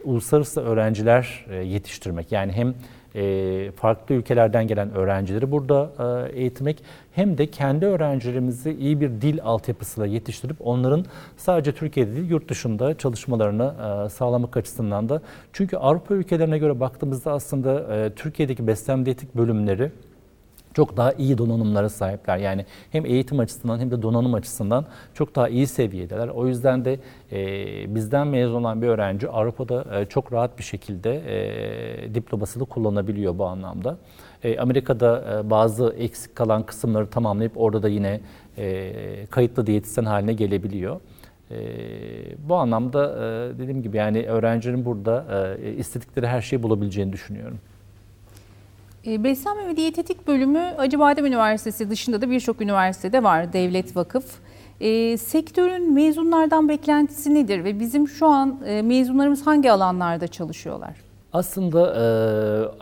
uluslararası 0.05 0.61
öğrenciler 0.61 1.47
yetiştirmek. 1.65 2.33
Yani 2.33 2.53
hem 2.53 2.75
e, 3.15 3.71
farklı 3.77 4.15
ülkelerden 4.15 4.67
gelen 4.67 4.95
öğrencileri 4.95 5.51
burada 5.51 5.91
e, 5.99 6.39
eğitmek 6.41 6.83
hem 7.13 7.39
de 7.39 7.47
kendi 7.47 7.87
öğrencilerimizi 7.87 8.73
iyi 8.73 9.01
bir 9.01 9.09
dil 9.09 9.39
altyapısıyla 9.43 10.07
yetiştirip 10.07 10.57
onların 10.61 11.05
sadece 11.37 11.73
Türkiye'de 11.73 12.17
değil 12.17 12.31
yurt 12.31 12.49
dışında 12.49 12.99
çalışmalarını 12.99 13.75
e, 14.07 14.09
sağlamak 14.09 14.57
açısından 14.57 15.09
da. 15.09 15.23
Çünkü 15.53 15.77
Avrupa 15.77 16.15
ülkelerine 16.15 16.59
göre 16.59 16.81
baktığımızda 16.81 17.33
aslında 17.33 18.13
Türkiye'deki 18.15 18.67
beslenme 18.67 19.05
diyetik 19.05 19.35
bölümleri 19.35 19.91
çok 20.75 20.97
daha 20.97 21.13
iyi 21.13 21.39
donanımlara 21.39 21.89
sahipler. 21.89 22.39
Yani 22.39 22.67
hem 22.91 23.07
eğitim 23.07 23.39
açısından 23.39 23.79
hem 23.79 23.91
de 23.91 24.03
donanım 24.03 24.35
açısından 24.35 24.87
çok 25.15 25.37
daha 25.37 25.49
iyi 25.49 25.67
seviyedeler. 25.67 26.29
O 26.29 26.47
yüzden 26.47 26.85
de 26.85 26.99
e, 27.33 27.95
bizden 27.95 28.27
mezun 28.27 28.55
olan 28.55 28.83
bir 28.83 28.89
öğrenci 28.89 29.29
Avrupa'da 29.29 30.01
e, 30.01 30.05
çok 30.05 30.33
rahat 30.33 30.59
bir 30.59 30.65
şekilde 30.65 31.23
e, 31.27 32.15
diplomasını 32.15 32.65
kullanabiliyor 32.65 33.39
bu 33.39 33.47
anlamda. 33.47 33.97
E, 34.45 34.59
Amerika'da 34.59 35.41
e, 35.47 35.51
bazı 35.51 35.95
eksik 35.99 36.37
kalan 36.37 36.67
kısımları 36.67 37.07
tamamlayıp 37.07 37.53
orada 37.57 37.83
da 37.83 37.89
yine 37.89 38.21
e, 38.59 39.27
kayıtlı 39.31 39.67
diyetisyen 39.67 40.05
haline 40.05 40.33
gelebiliyor. 40.33 41.01
E, 41.51 41.59
bu 42.49 42.55
anlamda 42.55 43.07
e, 43.07 43.59
dediğim 43.59 43.83
gibi 43.83 43.97
yani 43.97 44.27
öğrencinin 44.27 44.85
burada 44.85 45.27
e, 45.65 45.73
istedikleri 45.73 46.27
her 46.27 46.41
şeyi 46.41 46.63
bulabileceğini 46.63 47.13
düşünüyorum. 47.13 47.59
E, 49.07 49.25
Beslenme 49.25 49.69
ve 49.69 49.77
diyetetik 49.77 50.27
bölümü 50.27 50.59
Acıbadem 50.59 51.27
Üniversitesi 51.27 51.91
dışında 51.91 52.21
da 52.21 52.31
birçok 52.31 52.61
üniversitede 52.61 53.23
var, 53.23 53.53
devlet 53.53 53.97
vakıf. 53.97 54.25
E, 54.81 55.17
sektörün 55.17 55.95
mezunlardan 55.95 56.69
beklentisi 56.69 57.35
nedir 57.35 57.65
ve 57.65 57.81
bizim 57.81 58.09
şu 58.09 58.27
an 58.27 58.61
e, 58.67 58.83
mezunlarımız 58.83 59.47
hangi 59.47 59.73
alanlarda 59.73 60.29
çalışıyorlar? 60.29 60.97
Aslında 61.33 61.95
e, 61.95 62.05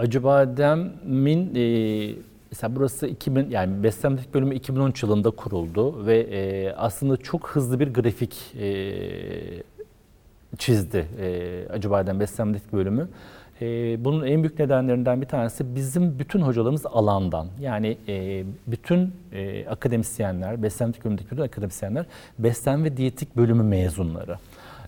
Acıbadem'in 0.02 1.54
e, 1.54 2.14
mesela 2.50 2.76
burası 2.76 3.06
2000 3.06 3.50
yani 3.50 3.82
beslenmelik 3.82 4.34
bölümü 4.34 4.54
2013 4.54 5.02
yılında 5.02 5.30
kuruldu 5.30 6.06
ve 6.06 6.18
e, 6.18 6.72
aslında 6.72 7.16
çok 7.16 7.48
hızlı 7.48 7.80
bir 7.80 7.94
grafik 7.94 8.54
e, 8.60 8.92
çizdi 10.58 11.06
e, 11.20 11.72
Acıbadem 11.72 12.20
beslenmelik 12.20 12.72
bölümü. 12.72 13.08
E, 13.60 14.04
bunun 14.04 14.26
en 14.26 14.42
büyük 14.42 14.58
nedenlerinden 14.58 15.20
bir 15.20 15.26
tanesi 15.26 15.74
bizim 15.74 16.18
bütün 16.18 16.40
hocalarımız 16.40 16.86
alandan. 16.86 17.46
Yani 17.60 17.98
e, 18.08 18.44
bütün 18.66 19.12
e, 19.32 19.66
akademisyenler, 19.66 20.62
beslenmelik 20.62 21.04
bölümündeki 21.04 21.30
bütün 21.30 21.42
akademisyenler 21.42 22.06
beslenme 22.38 22.84
ve 22.84 22.96
diyetik 22.96 23.36
bölümü 23.36 23.62
mezunları. 23.62 24.38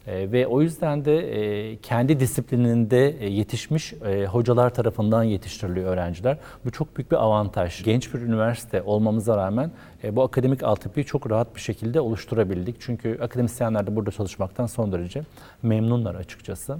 E, 0.06 0.32
ve 0.32 0.46
o 0.46 0.62
yüzden 0.62 1.04
de 1.04 1.18
e, 1.18 1.76
kendi 1.76 2.20
disiplininde 2.20 2.96
yetişmiş 3.26 3.94
hocalar 4.28 4.74
tarafından 4.74 5.22
yetiştiriliyor 5.22 5.92
öğrenciler. 5.92 6.38
Bu 6.64 6.70
çok 6.70 6.96
büyük 6.96 7.10
bir 7.10 7.16
avantaj. 7.16 7.84
Genç 7.84 8.14
bir 8.14 8.20
üniversite 8.20 8.82
olmamıza 8.82 9.36
rağmen 9.36 9.70
bu 10.12 10.22
akademik 10.22 10.62
altyapıyı 10.62 11.06
çok 11.06 11.30
rahat 11.30 11.54
bir 11.54 11.60
şekilde 11.60 12.00
oluşturabildik. 12.00 12.76
Çünkü 12.80 13.18
akademisyenler 13.22 13.86
de 13.86 13.96
burada 13.96 14.10
çalışmaktan 14.10 14.66
son 14.66 14.92
derece 14.92 15.22
memnunlar 15.62 16.14
açıkçası. 16.14 16.78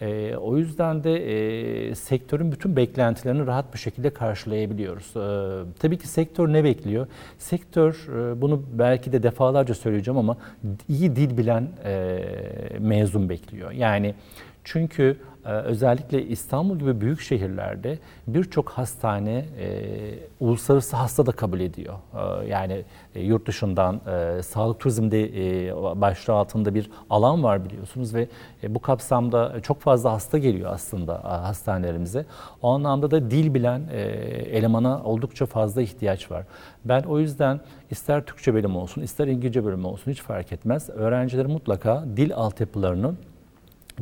E, 0.00 0.36
o 0.36 0.56
yüzden 0.56 1.04
de 1.04 1.16
e, 1.16 1.94
sektörün 1.94 2.52
bütün 2.52 2.76
beklentilerini 2.76 3.46
rahat 3.46 3.74
bir 3.74 3.78
şekilde 3.78 4.10
karşılayabiliyoruz. 4.10 5.16
E, 5.16 5.78
tabii 5.78 5.98
ki 5.98 6.08
sektör 6.08 6.52
ne 6.52 6.64
bekliyor? 6.64 7.06
Sektör, 7.38 8.08
e, 8.08 8.40
bunu 8.40 8.62
belki 8.72 9.12
de 9.12 9.22
defalarca 9.22 9.74
söyleyeceğim 9.74 10.18
ama 10.18 10.36
iyi 10.88 11.16
dil 11.16 11.38
bilen 11.38 11.68
e, 11.84 12.18
mezun 12.78 13.28
bekliyor. 13.28 13.70
Yani 13.70 14.14
çünkü 14.64 15.16
özellikle 15.50 16.26
İstanbul 16.26 16.78
gibi 16.78 17.00
büyük 17.00 17.20
şehirlerde 17.20 17.98
birçok 18.26 18.70
hastane 18.70 19.44
e, 19.58 19.68
uluslararası 20.40 20.96
hasta 20.96 21.26
da 21.26 21.32
kabul 21.32 21.60
ediyor. 21.60 21.94
E, 22.14 22.48
yani 22.48 22.84
e, 23.14 23.20
yurt 23.20 23.46
dışından 23.46 24.00
e, 24.06 24.42
sağlık 24.42 24.80
turizmde 24.80 25.22
e, 25.68 25.76
başlığı 26.00 26.34
altında 26.34 26.74
bir 26.74 26.90
alan 27.10 27.42
var 27.42 27.64
biliyorsunuz 27.64 28.14
ve 28.14 28.28
e, 28.62 28.74
bu 28.74 28.78
kapsamda 28.78 29.60
çok 29.62 29.80
fazla 29.80 30.12
hasta 30.12 30.38
geliyor 30.38 30.70
aslında 30.72 31.14
e, 31.14 31.28
hastanelerimize. 31.28 32.26
O 32.62 32.70
anlamda 32.70 33.10
da 33.10 33.30
dil 33.30 33.54
bilen 33.54 33.82
e, 33.92 34.00
elemana 34.58 35.02
oldukça 35.04 35.46
fazla 35.46 35.82
ihtiyaç 35.82 36.30
var. 36.30 36.44
Ben 36.84 37.02
o 37.02 37.18
yüzden 37.18 37.60
ister 37.90 38.24
Türkçe 38.24 38.54
bölümü 38.54 38.76
olsun 38.76 39.02
ister 39.02 39.26
İngilizce 39.26 39.64
bölümü 39.64 39.86
olsun 39.86 40.10
hiç 40.10 40.22
fark 40.22 40.52
etmez. 40.52 40.90
Öğrencilerin 40.90 41.50
mutlaka 41.50 42.04
dil 42.16 42.34
altyapılarını 42.34 43.14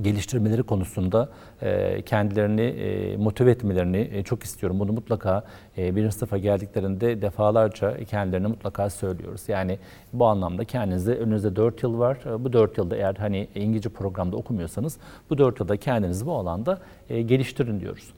geliştirmeleri 0.03 0.62
konusunda 0.62 1.29
e, 1.62 2.03
kendilerini 2.03 2.61
e, 2.61 3.17
motive 3.17 3.50
etmelerini 3.50 4.11
e, 4.12 4.23
çok 4.23 4.43
istiyorum. 4.43 4.81
Bunu 4.81 4.93
mutlaka 4.93 5.45
birinci 5.76 6.17
sınıfa 6.17 6.38
geldiklerinde 6.38 7.23
defalarca 7.23 8.05
kendilerine 8.05 8.47
mutlaka 8.47 8.91
söylüyoruz. 8.91 9.49
Yani 9.49 9.79
bu 10.12 10.26
anlamda 10.26 10.65
kendinize 10.65 11.15
önünüzde 11.15 11.57
4 11.57 11.83
yıl 11.83 11.99
var. 11.99 12.19
Bu 12.38 12.53
4 12.53 12.79
yılda 12.79 12.97
eğer 12.97 13.15
hani 13.15 13.49
İngilizce 13.55 13.88
programda 13.88 14.37
okumuyorsanız 14.37 14.99
bu 15.31 15.38
4 15.38 15.61
yılda 15.61 15.76
kendinizi 15.76 16.26
bu 16.26 16.33
alanda 16.33 16.79
geliştirin 17.09 17.81
diyoruz. 17.81 18.11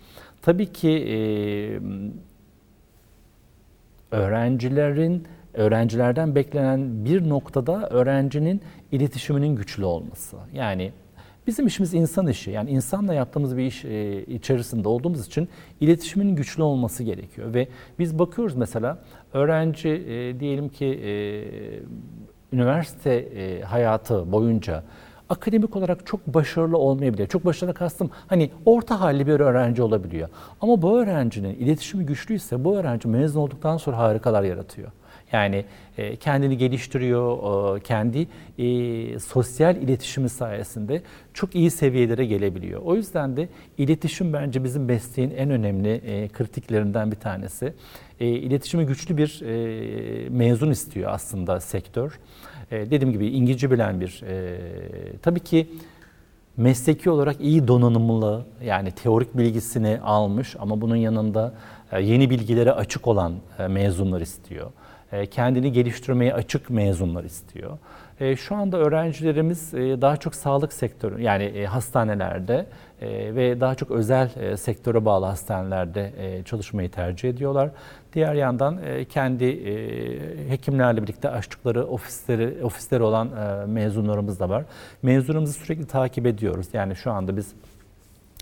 Tabii 0.42 0.72
ki 0.72 0.90
öğrencilerin 4.10 5.26
öğrencilerden 5.54 6.34
beklenen 6.34 7.04
bir 7.04 7.28
noktada 7.28 7.88
öğrencinin 7.88 8.60
iletişiminin 8.92 9.56
güçlü 9.56 9.84
olması. 9.84 10.36
Yani 10.54 10.92
Bizim 11.48 11.66
işimiz 11.66 11.94
insan 11.94 12.26
işi. 12.26 12.50
Yani 12.50 12.70
insanla 12.70 13.14
yaptığımız 13.14 13.56
bir 13.56 13.62
iş 13.62 13.84
e, 13.84 14.24
içerisinde 14.24 14.88
olduğumuz 14.88 15.26
için 15.26 15.48
iletişimin 15.80 16.36
güçlü 16.36 16.62
olması 16.62 17.02
gerekiyor. 17.02 17.54
Ve 17.54 17.68
biz 17.98 18.18
bakıyoruz 18.18 18.56
mesela 18.56 18.98
öğrenci 19.32 19.88
e, 19.88 20.40
diyelim 20.40 20.68
ki 20.68 20.86
e, 20.86 21.12
üniversite 22.56 23.62
hayatı 23.66 24.32
boyunca 24.32 24.82
akademik 25.28 25.76
olarak 25.76 26.06
çok 26.06 26.26
başarılı 26.26 26.78
olmayabilir. 26.78 27.26
Çok 27.26 27.44
başarılı 27.44 27.74
kastım 27.74 28.10
hani 28.26 28.50
orta 28.64 29.00
halli 29.00 29.26
bir 29.26 29.40
öğrenci 29.40 29.82
olabiliyor. 29.82 30.28
Ama 30.60 30.82
bu 30.82 30.98
öğrencinin 30.98 31.54
iletişimi 31.54 32.06
güçlüyse 32.06 32.64
bu 32.64 32.76
öğrenci 32.76 33.08
mezun 33.08 33.40
olduktan 33.40 33.76
sonra 33.76 33.98
harikalar 33.98 34.42
yaratıyor. 34.42 34.92
Yani 35.32 35.64
e, 35.98 36.16
kendini 36.16 36.58
geliştiriyor, 36.58 37.76
e, 37.76 37.80
kendi 37.80 38.26
e, 38.58 39.18
sosyal 39.18 39.76
iletişimi 39.76 40.28
sayesinde 40.28 41.02
çok 41.34 41.54
iyi 41.54 41.70
seviyelere 41.70 42.26
gelebiliyor. 42.26 42.80
O 42.84 42.94
yüzden 42.94 43.36
de 43.36 43.48
iletişim 43.78 44.32
bence 44.32 44.64
bizim 44.64 44.84
mesleğin 44.84 45.30
en 45.30 45.50
önemli 45.50 46.00
kritiklerinden 46.32 47.10
bir 47.10 47.16
tanesi. 47.16 47.72
İletişimi 48.20 48.86
güçlü 48.86 49.16
bir 49.16 49.42
mezun 50.30 50.70
istiyor 50.70 51.10
aslında 51.12 51.60
sektör. 51.60 52.20
Dediğim 52.70 53.12
gibi 53.12 53.26
İngilizce 53.26 53.70
bilen 53.70 54.00
bir, 54.00 54.22
tabii 55.22 55.40
ki 55.40 55.66
mesleki 56.56 57.10
olarak 57.10 57.40
iyi 57.40 57.68
donanımlı 57.68 58.44
yani 58.64 58.92
teorik 58.92 59.36
bilgisini 59.36 60.00
almış 60.00 60.56
ama 60.58 60.80
bunun 60.80 60.96
yanında 60.96 61.54
yeni 62.00 62.30
bilgilere 62.30 62.72
açık 62.72 63.06
olan 63.06 63.34
mezunlar 63.68 64.20
istiyor. 64.20 64.70
E, 65.12 65.26
kendini 65.26 65.72
geliştirmeye 65.72 66.34
açık 66.34 66.70
mezunlar 66.70 67.24
istiyor. 67.24 67.78
E, 68.20 68.36
şu 68.36 68.54
anda 68.54 68.76
öğrencilerimiz 68.76 69.74
e, 69.74 69.78
daha 70.00 70.16
çok 70.16 70.34
sağlık 70.34 70.72
sektörü 70.72 71.22
yani 71.22 71.66
hastanelerde 71.66 72.66
ve 73.34 73.60
daha 73.60 73.74
çok 73.74 73.90
özel 73.90 74.56
sektöre 74.56 75.04
bağlı 75.04 75.26
hastanelerde 75.26 76.12
çalışmayı 76.44 76.90
tercih 76.90 77.28
ediyorlar. 77.28 77.70
Diğer 78.12 78.34
yandan 78.34 78.80
kendi 79.08 79.46
hekimlerle 80.48 81.02
birlikte 81.02 81.30
açtıkları 81.30 81.86
ofisleri 81.86 82.64
ofisleri 82.64 83.02
olan 83.02 83.28
mezunlarımız 83.68 84.40
da 84.40 84.48
var. 84.48 84.64
Mezunlarımızı 85.02 85.52
sürekli 85.52 85.86
takip 85.86 86.26
ediyoruz. 86.26 86.66
Yani 86.72 86.96
şu 86.96 87.10
anda 87.10 87.36
biz 87.36 87.54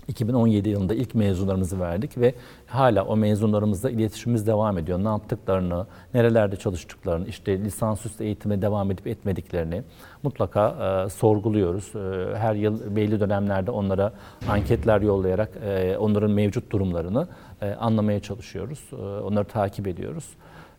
2017 0.07 0.69
yılında 0.69 0.93
ilk 0.93 1.15
mezunlarımızı 1.15 1.79
verdik 1.79 2.17
ve 2.17 2.33
hala 2.67 3.05
o 3.05 3.17
mezunlarımızla 3.17 3.89
iletişimimiz 3.89 4.47
devam 4.47 4.77
ediyor. 4.77 4.99
Ne 4.99 5.07
yaptıklarını, 5.07 5.85
nerelerde 6.13 6.55
çalıştıklarını, 6.55 7.27
işte 7.27 7.59
lisansüstü 7.59 8.23
eğitime 8.23 8.61
devam 8.61 8.91
edip 8.91 9.07
etmediklerini 9.07 9.83
mutlaka 10.23 10.69
e, 11.05 11.09
sorguluyoruz. 11.09 11.95
E, 11.95 12.35
her 12.37 12.55
yıl 12.55 12.95
belli 12.95 13.19
dönemlerde 13.19 13.71
onlara 13.71 14.13
anketler 14.49 15.01
yollayarak 15.01 15.49
e, 15.65 15.97
onların 15.97 16.31
mevcut 16.31 16.71
durumlarını 16.71 17.27
e, 17.61 17.71
anlamaya 17.71 18.19
çalışıyoruz. 18.19 18.79
E, 18.91 18.95
onları 18.95 19.45
takip 19.45 19.87
ediyoruz. 19.87 20.25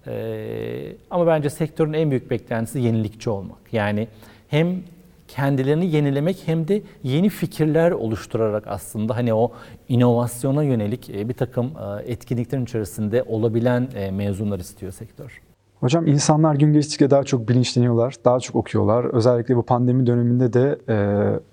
E, 0.06 0.96
ama 1.10 1.26
bence 1.26 1.50
sektörün 1.50 1.92
en 1.92 2.10
büyük 2.10 2.30
beklentisi 2.30 2.80
yenilikçi 2.80 3.30
olmak. 3.30 3.72
Yani 3.72 4.08
hem 4.48 4.82
kendilerini 5.28 5.94
yenilemek 5.94 6.42
hem 6.46 6.68
de 6.68 6.82
yeni 7.02 7.28
fikirler 7.28 7.90
oluşturarak 7.90 8.66
aslında 8.66 9.16
hani 9.16 9.34
o 9.34 9.52
inovasyona 9.88 10.62
yönelik 10.62 11.10
e, 11.10 11.28
bir 11.28 11.34
takım 11.34 11.66
e, 11.66 12.12
etkinliklerin 12.12 12.64
içerisinde 12.64 13.22
olabilen 13.22 13.88
e, 13.94 14.10
mezunlar 14.10 14.58
istiyor 14.58 14.92
sektör. 14.92 15.47
Hocam 15.80 16.06
insanlar 16.06 16.54
gün 16.54 16.72
geçtikçe 16.72 17.10
daha 17.10 17.24
çok 17.24 17.48
bilinçleniyorlar, 17.48 18.14
daha 18.24 18.40
çok 18.40 18.56
okuyorlar. 18.56 19.04
Özellikle 19.04 19.56
bu 19.56 19.62
pandemi 19.62 20.06
döneminde 20.06 20.52
de 20.52 20.78
e, 20.88 20.96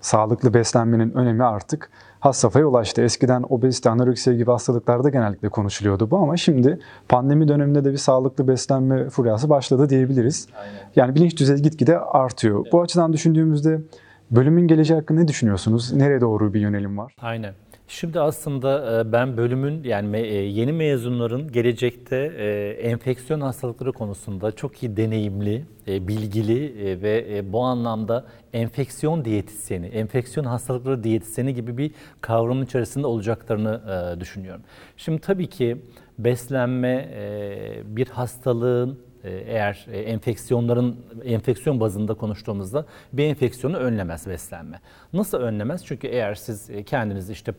sağlıklı 0.00 0.54
beslenmenin 0.54 1.10
önemi 1.10 1.44
artık 1.44 1.90
has 2.20 2.38
safhaya 2.38 2.66
ulaştı. 2.66 3.02
Eskiden 3.02 3.44
obezite, 3.48 3.90
anoreksiya 3.90 4.36
gibi 4.36 4.50
hastalıklarda 4.50 5.08
genellikle 5.08 5.48
konuşuluyordu 5.48 6.10
bu 6.10 6.16
ama 6.16 6.36
şimdi 6.36 6.78
pandemi 7.08 7.48
döneminde 7.48 7.84
de 7.84 7.92
bir 7.92 7.96
sağlıklı 7.96 8.48
beslenme 8.48 9.10
furyası 9.10 9.48
başladı 9.50 9.88
diyebiliriz. 9.88 10.48
Aynen. 10.58 10.74
Yani 10.96 11.14
bilinç 11.14 11.40
düzeyi 11.40 11.62
gitgide 11.62 11.98
artıyor. 11.98 12.60
Evet. 12.62 12.72
Bu 12.72 12.82
açıdan 12.82 13.12
düşündüğümüzde 13.12 13.80
bölümün 14.30 14.68
geleceği 14.68 15.00
hakkında 15.00 15.20
ne 15.20 15.28
düşünüyorsunuz? 15.28 15.92
Nereye 15.92 16.20
doğru 16.20 16.54
bir 16.54 16.60
yönelim 16.60 16.98
var? 16.98 17.14
Aynen. 17.22 17.54
Şimdi 17.88 18.20
aslında 18.20 19.00
e, 19.00 19.12
ben 19.12 19.36
bölümün 19.36 19.84
yani 19.84 20.16
e, 20.16 20.34
yeni 20.34 20.72
mezunların 20.72 21.52
gelecekte 21.52 22.16
e, 22.16 22.70
enfeksiyon 22.70 23.40
hastalıkları 23.40 23.92
konusunda 23.92 24.52
çok 24.52 24.82
iyi 24.82 24.96
deneyimli, 24.96 25.64
bilgili 25.86 26.72
ve 27.02 27.42
bu 27.52 27.62
anlamda 27.62 28.24
enfeksiyon 28.52 29.24
diyetisyeni, 29.24 29.86
enfeksiyon 29.86 30.46
hastalıkları 30.46 31.04
diyetisyeni 31.04 31.54
gibi 31.54 31.78
bir 31.78 31.90
kavramın 32.20 32.64
içerisinde 32.64 33.06
olacaklarını 33.06 33.80
düşünüyorum. 34.20 34.62
Şimdi 34.96 35.20
tabii 35.20 35.46
ki 35.46 35.76
beslenme 36.18 37.08
bir 37.84 38.06
hastalığın 38.06 38.98
eğer 39.30 39.86
e, 39.92 39.98
enfeksiyonların 39.98 40.96
enfeksiyon 41.24 41.80
bazında 41.80 42.14
konuştuğumuzda 42.14 42.86
bir 43.12 43.24
enfeksiyonu 43.24 43.76
önlemez 43.76 44.26
beslenme. 44.26 44.80
Nasıl 45.12 45.38
önlemez? 45.38 45.84
Çünkü 45.86 46.06
eğer 46.06 46.34
siz 46.34 46.70
e, 46.70 46.82
kendiniz 46.82 47.30
işte 47.30 47.54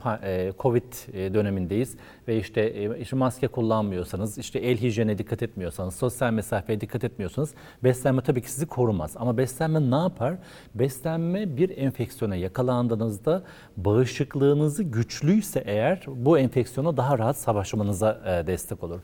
Covid 0.59 0.93
dönemindeyiz 1.33 1.97
ve 2.27 2.37
işte 2.37 3.13
maske 3.13 3.47
kullanmıyorsanız, 3.47 4.37
işte 4.37 4.59
el 4.59 4.77
hijyene 4.77 5.17
dikkat 5.17 5.43
etmiyorsanız, 5.43 5.95
sosyal 5.95 6.33
mesafeye 6.33 6.81
dikkat 6.81 7.03
etmiyorsanız 7.03 7.53
beslenme 7.83 8.21
tabii 8.21 8.41
ki 8.41 8.51
sizi 8.51 8.65
korumaz. 8.65 9.15
Ama 9.17 9.37
beslenme 9.37 9.91
ne 9.91 10.03
yapar? 10.03 10.35
Beslenme 10.75 11.57
bir 11.57 11.77
enfeksiyona 11.77 12.35
yakalandığınızda 12.35 13.43
bağışıklığınızı 13.77 14.83
güçlüyse 14.83 15.63
eğer 15.65 16.03
bu 16.07 16.39
enfeksiyona 16.39 16.97
daha 16.97 17.19
rahat 17.19 17.37
savaşmanıza 17.37 18.43
destek 18.47 18.83
olur. 18.83 18.99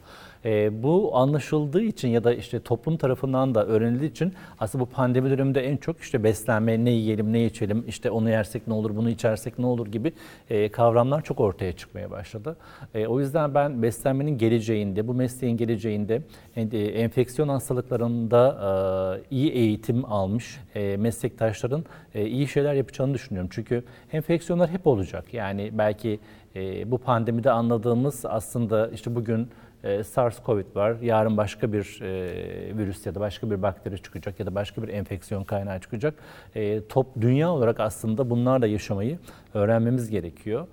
E, 0.45 0.83
bu 0.83 1.17
anlaşıldığı 1.17 1.81
için 1.81 2.07
ya 2.07 2.23
da 2.23 2.33
işte 2.33 2.59
toplum 2.59 2.97
tarafından 2.97 3.55
da 3.55 3.65
öğrenildiği 3.65 4.11
için 4.11 4.33
aslında 4.59 4.83
bu 4.83 4.89
pandemi 4.89 5.29
döneminde 5.29 5.61
en 5.61 5.77
çok 5.77 5.99
işte 5.99 6.23
beslenme, 6.23 6.85
ne 6.85 6.89
yiyelim, 6.89 7.33
ne 7.33 7.45
içelim, 7.45 7.83
işte 7.87 8.11
onu 8.11 8.29
yersek 8.29 8.67
ne 8.67 8.73
olur, 8.73 8.95
bunu 8.95 9.09
içersek 9.09 9.59
ne 9.59 9.65
olur 9.65 9.87
gibi 9.87 10.13
e, 10.49 10.69
kavramlar 10.69 11.21
çok 11.21 11.39
ortaya 11.39 11.73
çıkmaya 11.73 12.11
başladı. 12.11 12.55
E, 12.93 13.07
o 13.07 13.19
yüzden 13.19 13.55
ben 13.55 13.81
beslenmenin 13.81 14.37
geleceğinde, 14.37 15.07
bu 15.07 15.13
mesleğin 15.13 15.57
geleceğinde 15.57 16.21
e, 16.55 16.77
enfeksiyon 16.77 17.49
hastalıklarında 17.49 19.19
e, 19.21 19.35
iyi 19.35 19.51
eğitim 19.51 20.05
almış 20.05 20.59
e, 20.75 20.97
meslektaşların 20.97 21.85
e, 22.15 22.25
iyi 22.25 22.47
şeyler 22.47 22.73
yapacağını 22.73 23.13
düşünüyorum. 23.13 23.49
Çünkü 23.53 23.83
enfeksiyonlar 24.11 24.69
hep 24.69 24.87
olacak. 24.87 25.33
Yani 25.33 25.69
belki 25.73 26.19
e, 26.55 26.91
bu 26.91 26.97
pandemide 26.97 27.51
anladığımız 27.51 28.25
aslında 28.25 28.87
işte 28.87 29.15
bugün 29.15 29.47
SARS-CoV 29.83 30.63
var, 30.75 30.95
yarın 31.01 31.37
başka 31.37 31.73
bir 31.73 31.99
e, 32.01 32.77
virüs 32.77 33.05
ya 33.05 33.15
da 33.15 33.19
başka 33.19 33.51
bir 33.51 33.61
bakteri 33.61 34.01
çıkacak 34.01 34.39
ya 34.39 34.45
da 34.45 34.55
başka 34.55 34.83
bir 34.83 34.87
enfeksiyon 34.87 35.43
kaynağı 35.43 35.79
çıkacak. 35.79 36.13
E, 36.55 36.87
top 36.87 37.07
dünya 37.21 37.51
olarak 37.51 37.79
aslında 37.79 38.29
bunlarla 38.29 38.67
yaşamayı 38.67 39.19
öğrenmemiz 39.53 40.09
gerekiyor. 40.09 40.67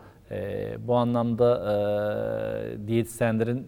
Bu 0.78 0.94
anlamda 0.94 1.66
diyetisyenlerin 2.86 3.66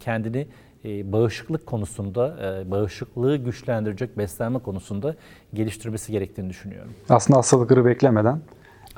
kendini 0.00 0.46
bağışıklık 0.84 1.66
konusunda, 1.66 2.36
bağışıklığı 2.70 3.36
güçlendirecek 3.36 4.18
beslenme 4.18 4.58
konusunda 4.58 5.14
geliştirmesi 5.54 6.12
gerektiğini 6.12 6.50
düşünüyorum. 6.50 6.92
Aslında 7.08 7.38
hastalıkları 7.38 7.84
beklemeden 7.84 8.40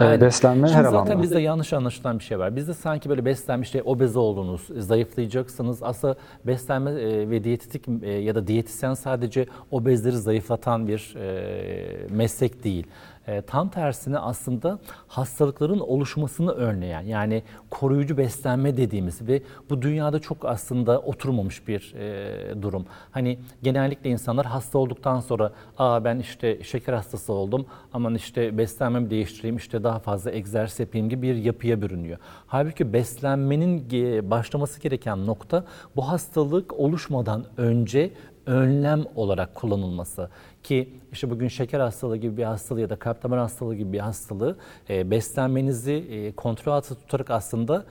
Aynen. 0.07 0.21
beslenme 0.21 0.69
Şimdi 0.69 0.79
her 0.79 0.85
zaten 0.85 0.97
alanda. 0.97 1.09
Zaten 1.09 1.23
bizde 1.23 1.41
yanlış 1.41 1.73
anlaşılan 1.73 2.19
bir 2.19 2.25
şey 2.25 2.39
var. 2.39 2.57
Bizde 2.57 2.75
sanki 2.75 3.09
böyle 3.09 3.25
beslenme 3.25 3.63
işte 3.63 3.83
obez 3.83 4.17
oldunuz, 4.17 4.69
zayıflayacaksınız. 4.77 5.83
Aslında 5.83 6.17
beslenme 6.47 6.91
e, 6.91 7.31
ve 7.31 7.45
diyetetik 7.45 7.85
e, 8.03 8.11
ya 8.11 8.35
da 8.35 8.47
diyetisyen 8.47 8.95
sadece 8.95 9.47
obezleri 9.71 10.17
zayıflatan 10.17 10.89
bir 10.89 11.15
e, 11.17 12.07
meslek 12.11 12.65
değil. 12.65 12.87
E, 13.27 13.43
tam 13.43 13.69
tersine 13.69 14.19
aslında 14.19 14.79
hastalıkların 15.09 15.79
oluşmasını 15.79 16.53
önleyen 16.53 17.01
yani 17.01 17.43
koruyucu 17.71 18.17
beslenme 18.17 18.77
dediğimiz 18.77 19.29
ve 19.29 19.43
bu 19.71 19.83
dünyada 19.83 20.19
çok 20.19 20.45
aslında 20.45 21.01
oturmamış 21.01 21.69
bir 21.69 21.95
e, 21.95 22.63
durum. 22.63 22.87
Hani 23.11 23.39
genellikle 23.63 24.11
insanlar 24.11 24.47
hasta 24.47 24.79
olduktan 24.79 25.21
sonra 25.21 25.53
aa 25.79 26.05
ben 26.05 26.19
işte 26.19 26.63
şeker 26.63 26.93
hastası 26.93 27.33
oldum 27.33 27.67
aman 27.93 28.15
işte 28.15 28.59
beslenmemi 28.59 29.11
değiştireyim 29.11 29.57
işte 29.57 29.85
daha 29.85 29.99
fazla 29.99 30.33
egzersiz 30.33 30.81
yapayım 30.81 31.09
gibi 31.09 31.23
bir 31.23 31.35
yapıya 31.35 31.83
bürünüyor. 31.83 32.19
Halbuki 32.47 32.93
beslenmenin 32.93 33.91
başlaması 34.31 34.81
gereken 34.81 35.27
nokta 35.27 35.65
bu 35.97 36.09
hastalık 36.09 36.73
oluşmadan 36.73 37.45
önce 37.57 38.11
önlem 38.47 39.05
olarak 39.15 39.55
kullanılması 39.55 40.31
ki 40.63 40.89
işte 41.13 41.31
bugün 41.31 41.49
şeker 41.49 41.81
hastalığı 41.81 42.17
gibi 42.17 42.37
bir 42.37 42.45
hastalığı 42.45 42.81
ya 42.81 42.91
da 42.91 42.97
kalp 42.97 43.23
damar 43.23 43.39
hastalığı 43.39 43.75
gibi 43.75 43.93
bir 43.93 43.99
hastalığı 43.99 44.57
e, 44.91 45.11
beslenmenizi 45.11 45.93
e, 45.93 46.33
kontrol 46.33 46.73
altında 46.73 46.99
tutarak 46.99 47.31
aslında 47.31 47.85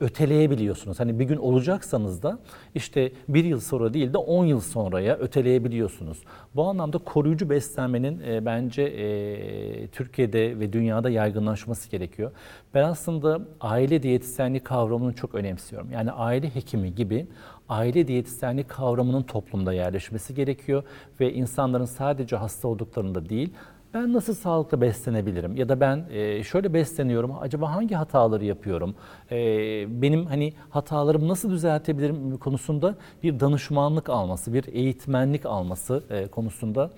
öteleyebiliyorsunuz. 0.00 1.00
Hani 1.00 1.18
bir 1.18 1.24
gün 1.24 1.36
olacaksanız 1.36 2.22
da 2.22 2.38
işte 2.74 3.12
bir 3.28 3.44
yıl 3.44 3.60
sonra 3.60 3.94
değil 3.94 4.12
de 4.12 4.18
10 4.18 4.44
yıl 4.44 4.60
sonraya 4.60 5.16
öteleyebiliyorsunuz. 5.16 6.18
Bu 6.54 6.64
anlamda 6.64 6.98
koruyucu 6.98 7.50
beslenmenin 7.50 8.20
e, 8.20 8.46
bence 8.46 8.82
e, 8.82 9.86
Türkiye'de 9.86 10.58
ve 10.58 10.72
dünyada 10.72 11.10
yaygınlaşması 11.10 11.90
gerekiyor. 11.90 12.30
Ben 12.74 12.82
aslında 12.82 13.40
aile 13.60 14.02
diyetisyenliği 14.02 14.62
kavramını 14.62 15.14
çok 15.14 15.34
önemsiyorum. 15.34 15.90
Yani 15.92 16.12
aile 16.12 16.54
hekimi 16.54 16.94
gibi 16.94 17.26
aile 17.68 18.08
diyetisyenliği 18.08 18.66
kavramının 18.66 19.22
toplumda 19.22 19.72
yerleşmesi 19.72 20.34
gerekiyor 20.34 20.82
ve 21.20 21.32
insanların 21.32 21.84
sadece 21.84 22.36
hasta 22.36 22.68
olduklarında 22.68 23.28
değil 23.28 23.50
ben 23.96 24.12
nasıl 24.12 24.34
sağlıklı 24.34 24.80
beslenebilirim 24.80 25.56
ya 25.56 25.68
da 25.68 25.80
ben 25.80 26.04
e, 26.10 26.42
şöyle 26.42 26.74
besleniyorum 26.74 27.32
acaba 27.40 27.74
hangi 27.74 27.94
hataları 27.94 28.44
yapıyorum 28.44 28.94
e, 29.30 29.36
benim 30.02 30.26
hani 30.26 30.52
hatalarımı 30.70 31.28
nasıl 31.28 31.50
düzeltebilirim 31.50 32.38
konusunda 32.38 32.94
bir 33.22 33.40
danışmanlık 33.40 34.08
alması 34.08 34.54
bir 34.54 34.64
eğitmenlik 34.72 35.46
alması 35.46 36.02
e, 36.10 36.26
konusunda 36.26 36.90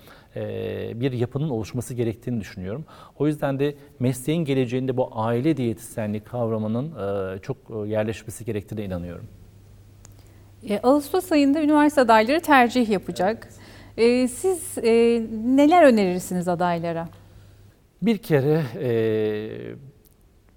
bir 0.94 1.12
yapının 1.12 1.48
oluşması 1.48 1.94
gerektiğini 1.94 2.40
düşünüyorum. 2.40 2.84
O 3.18 3.26
yüzden 3.26 3.58
de 3.58 3.74
mesleğin 4.00 4.44
geleceğinde 4.44 4.96
bu 4.96 5.10
aile 5.12 5.56
diyetisyenliği 5.56 6.20
kavramının 6.24 6.92
çok 7.38 7.56
yerleşmesi 7.86 8.44
gerektiğine 8.44 8.84
inanıyorum. 8.84 9.24
Ağustos 10.82 11.32
ayında 11.32 11.62
üniversite 11.62 12.00
adayları 12.00 12.40
tercih 12.40 12.88
yapacak. 12.88 13.48
Ee, 13.98 14.28
siz 14.28 14.78
e, 14.78 15.22
neler 15.44 15.82
önerirsiniz 15.82 16.48
adaylara? 16.48 17.08
Bir 18.02 18.18
kere 18.18 18.62
e, 18.80 18.90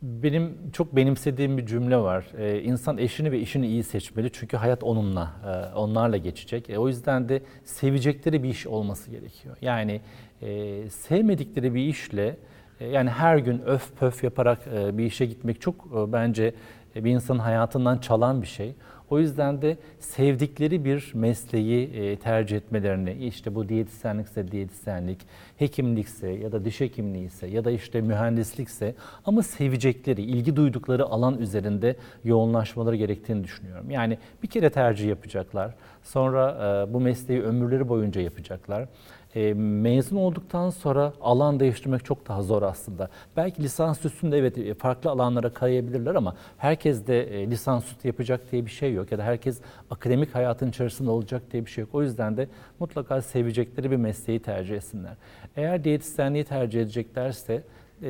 benim 0.02 0.72
çok 0.74 0.96
benimsediğim 0.96 1.58
bir 1.58 1.66
cümle 1.66 1.98
var. 1.98 2.26
E, 2.38 2.62
insan 2.62 2.98
eşini 2.98 3.32
ve 3.32 3.40
işini 3.40 3.68
iyi 3.68 3.84
seçmeli 3.84 4.32
çünkü 4.32 4.58
hayat 4.58 4.84
onunla, 4.84 5.32
e, 5.46 5.76
onlarla 5.76 6.18
geçecek. 6.18 6.70
E, 6.70 6.78
o 6.78 6.88
yüzden 6.88 7.30
de 7.30 7.42
sevecekleri 7.64 8.44
bir 8.44 8.50
iş 8.50 8.68
olması 8.68 9.12
gerekiyor. 9.12 9.58
Yani 9.62 10.02
e, 10.42 10.90
sevmedikleri 10.90 11.74
bir 11.74 11.86
işle 11.86 12.38
e, 12.80 12.88
yani 12.88 13.10
her 13.10 13.38
gün 13.38 13.62
öf 13.62 13.98
pöf 14.00 14.24
yaparak 14.24 14.60
e, 14.76 14.98
bir 14.98 15.06
işe 15.06 15.26
gitmek 15.26 15.62
çok 15.62 15.76
e, 15.76 16.14
bence 16.14 16.54
bir 16.96 17.12
insanın 17.12 17.40
hayatından 17.40 17.98
çalan 17.98 18.42
bir 18.42 18.48
şey. 18.48 18.76
O 19.12 19.20
yüzden 19.20 19.62
de 19.62 19.78
sevdikleri 20.00 20.86
bir 20.86 21.12
mesleği 21.14 21.94
e, 21.94 22.16
tercih 22.16 22.58
etmelerini, 22.58 23.14
işte 23.14 23.56
bu 23.56 23.70
diyetisyenlikse 23.70 24.52
diyetisyenlik, 24.52 25.18
hekimlikse 25.58 26.30
ya 26.30 26.52
da 26.52 26.66
diş 26.66 26.82
hekimliği 26.82 27.26
ise 27.26 27.48
ya 27.48 27.66
da 27.66 27.72
işte 27.72 28.02
mühendislikse 28.02 28.96
ama 29.26 29.44
sevecekleri, 29.44 30.22
ilgi 30.22 30.56
duydukları 30.56 31.06
alan 31.06 31.38
üzerinde 31.38 31.96
yoğunlaşmaları 32.24 32.96
gerektiğini 32.96 33.44
düşünüyorum. 33.44 33.92
Yani 33.92 34.18
bir 34.44 34.48
kere 34.48 34.70
tercih 34.70 35.08
yapacaklar, 35.08 35.76
sonra 36.04 36.52
e, 36.90 36.94
bu 36.94 37.00
mesleği 37.00 37.42
ömürleri 37.42 37.90
boyunca 37.90 38.22
yapacaklar. 38.22 38.88
E, 39.36 39.54
mezun 39.54 40.18
olduktan 40.18 40.70
sonra 40.70 41.14
alan 41.22 41.60
değiştirmek 41.60 42.06
çok 42.06 42.28
daha 42.28 42.42
zor 42.42 42.62
aslında. 42.62 43.10
Belki 43.38 43.64
lisans 43.64 44.06
üstünde 44.06 44.38
evet 44.38 44.58
e, 44.58 44.74
farklı 44.74 45.10
alanlara 45.10 45.54
kayabilirler 45.54 46.16
ama 46.16 46.36
herkes 46.58 47.08
de 47.08 47.42
e, 47.42 47.52
lisans 47.52 47.86
üstü 47.92 48.08
yapacak 48.08 48.52
diye 48.52 48.66
bir 48.66 48.72
şey 48.72 48.94
yok 48.94 49.12
ya 49.12 49.18
da 49.18 49.24
herkes 49.24 49.62
akademik 49.90 50.36
hayatın 50.36 50.70
içerisinde 50.70 51.10
olacak 51.10 51.42
diye 51.52 51.66
bir 51.66 51.72
şey 51.72 51.82
yok. 51.82 51.96
O 51.96 52.04
yüzden 52.04 52.38
de 52.38 52.48
mutlaka 52.80 53.22
sevecekleri 53.22 53.92
bir 53.92 53.96
mesleği 53.96 54.40
tercih 54.40 54.76
etsinler. 54.76 55.14
Eğer 55.56 55.84
diyetisyenliği 55.84 56.44
tercih 56.44 56.82
edeceklerse 56.82 57.64
e, 58.02 58.10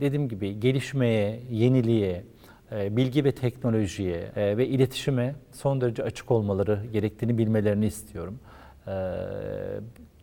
dediğim 0.00 0.28
gibi 0.28 0.60
gelişmeye, 0.60 1.40
yeniliğe, 1.50 2.24
e, 2.72 2.96
bilgi 2.96 3.24
ve 3.24 3.32
teknolojiye 3.32 4.30
e, 4.36 4.56
ve 4.56 4.66
iletişime 4.68 5.34
son 5.52 5.80
derece 5.80 6.02
açık 6.02 6.30
olmaları 6.30 6.80
gerektiğini 6.92 7.38
bilmelerini 7.38 7.86
istiyorum. 7.86 8.38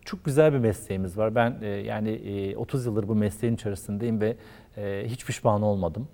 Çok 0.06 0.26
güzel 0.26 0.54
bir 0.54 0.58
mesleğimiz 0.58 1.18
var. 1.18 1.36
Ben 1.36 1.58
e, 1.62 1.68
yani 1.68 2.10
e, 2.10 2.56
30 2.56 2.86
yıldır 2.86 3.08
bu 3.08 3.16
mesleğin 3.16 3.56
içerisindeyim 3.56 4.22
ve 4.22 4.36
e, 4.78 5.04
hiç 5.08 5.26
pişman 5.26 5.62
olmadım. 5.62 6.08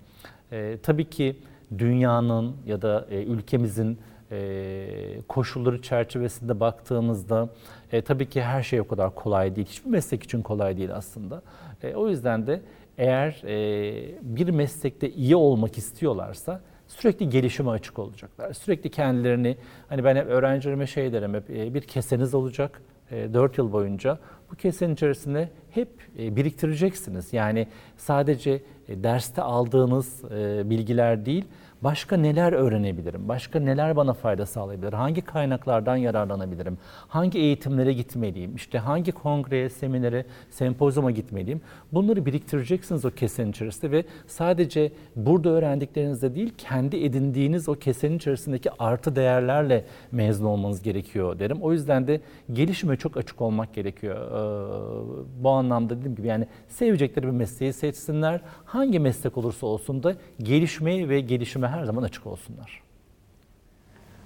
E, 0.52 0.78
tabii 0.84 1.10
ki 1.10 1.36
dünyanın 1.78 2.56
ya 2.65 2.82
da 2.82 3.08
e, 3.10 3.23
ülkemizin 3.23 4.00
e, 4.32 4.88
koşulları 5.28 5.82
çerçevesinde 5.82 6.60
baktığımızda 6.60 7.50
e, 7.91 8.02
tabii 8.02 8.30
ki 8.30 8.41
her 8.41 8.63
şey 8.63 8.82
o 8.82 8.88
kadar 8.88 9.15
kolay 9.15 9.56
değil. 9.56 9.67
Hiçbir 9.67 9.89
meslek 9.89 10.23
için 10.23 10.41
kolay 10.41 10.78
değil 10.78 10.95
aslında. 10.95 11.41
E, 11.84 11.95
o 11.95 12.10
yüzden 12.10 12.47
de 12.47 12.62
eğer 12.97 13.41
e, 13.45 14.12
bir 14.21 14.50
meslekte 14.50 15.10
iyi 15.10 15.36
olmak 15.36 15.78
istiyorlarsa 15.78 16.62
sürekli 16.88 17.30
gelişime 17.30 17.69
açık 17.69 18.00
olacaklar. 18.00 18.54
Sürekli 18.54 18.89
kendilerini 18.89 19.58
hani 19.89 20.04
ben 20.04 20.15
hep 20.15 20.28
öğrencilerime 20.28 20.88
şey 20.88 21.13
derim 21.13 21.34
hep 21.34 21.50
e, 21.50 21.73
bir 21.73 21.82
keseniz 21.82 22.34
olacak. 22.34 22.82
4 23.12 23.58
yıl 23.58 23.72
boyunca 23.72 24.17
bu 24.51 24.55
kesenin 24.55 24.93
içerisinde 24.93 25.49
hep 25.71 25.89
e, 26.19 26.36
biriktireceksiniz. 26.36 27.33
Yani 27.33 27.67
sadece 27.97 28.62
e, 28.88 29.03
derste 29.03 29.41
aldığınız 29.41 30.23
e, 30.31 30.69
bilgiler 30.69 31.25
değil, 31.25 31.45
başka 31.81 32.17
neler 32.17 32.53
öğrenebilirim? 32.53 33.27
Başka 33.27 33.60
neler 33.60 33.95
bana 33.95 34.13
fayda 34.13 34.45
sağlayabilir? 34.45 34.93
Hangi 34.93 35.21
kaynaklardan 35.21 35.95
yararlanabilirim? 35.95 36.77
Hangi 37.07 37.39
eğitimlere 37.39 37.93
gitmeliyim? 37.93 38.55
İşte 38.55 38.77
hangi 38.79 39.12
kongreye, 39.12 39.69
seminere, 39.69 40.25
sempozyuma 40.49 41.12
gitmeliyim? 41.12 41.62
Bunları 41.91 42.25
biriktireceksiniz 42.25 43.05
o 43.05 43.12
kesenin 43.12 43.51
içerisinde 43.51 43.91
ve 43.91 44.05
sadece 44.27 44.91
burada 45.15 45.49
öğrendiklerinizde 45.49 46.36
değil, 46.36 46.53
kendi 46.57 47.05
edindiğiniz 47.05 47.69
o 47.69 47.75
kesenin 47.75 48.17
içerisindeki 48.17 48.69
artı 48.79 49.15
değerlerle 49.15 49.86
mezun 50.12 50.45
olmanız 50.45 50.81
gerekiyor 50.81 51.39
derim. 51.39 51.57
O 51.62 51.73
yüzden 51.73 52.07
de 52.07 52.21
gelişime 52.53 52.97
çok 52.97 53.17
açık 53.17 53.41
olmak 53.41 53.73
gerekiyor. 53.73 54.31
Ee, 54.38 55.43
bu 55.43 55.50
anlamda 55.50 55.97
dediğim 55.97 56.15
gibi 56.15 56.28
yani 56.28 56.47
sevecekleri 56.67 57.26
bir 57.26 57.32
mesleği 57.32 57.73
seçsinler. 57.73 58.41
Hangi 58.65 59.00
meslek 59.00 59.38
olursa 59.38 59.67
olsun 59.67 60.04
da 60.04 60.15
gelişmeye 60.39 61.10
ve 61.10 61.19
gelişime 61.21 61.67
her 61.67 61.84
zaman 61.84 62.04
açık 62.04 62.28
olsunlar. 62.28 62.82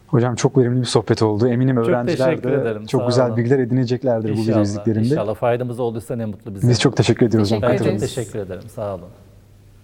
Hocam 0.07 0.35
çok 0.35 0.57
verimli 0.57 0.79
bir 0.81 0.85
sohbet 0.85 1.21
oldu. 1.21 1.47
Eminim 1.47 1.75
Çok 1.75 1.87
öğrenciler 1.87 2.27
teşekkür 2.29 2.51
de 2.51 2.55
ederim, 2.55 2.85
çok 2.85 3.01
sağ 3.01 3.07
güzel 3.07 3.27
olun. 3.27 3.37
bilgiler 3.37 3.59
edineceklerdir 3.59 4.29
bu 4.29 4.33
video 4.33 4.41
İnşallah, 4.41 4.61
izlediklerinde. 4.61 5.07
İnşallah 5.07 5.35
faydamız 5.35 5.79
olduysa 5.79 6.15
ne 6.15 6.25
mutlu 6.25 6.55
bize. 6.55 6.69
Biz 6.69 6.79
çok 6.79 6.97
teşekkür 6.97 7.25
ediyoruz. 7.25 7.49
Teşekkür 7.49 7.67
ben 7.67 7.73
hocam. 7.73 7.85
çok 7.87 7.95
ederiz. 7.97 8.15
teşekkür 8.15 8.39
ederim. 8.39 8.61
Sağ 8.69 8.95
olun. 8.95 9.07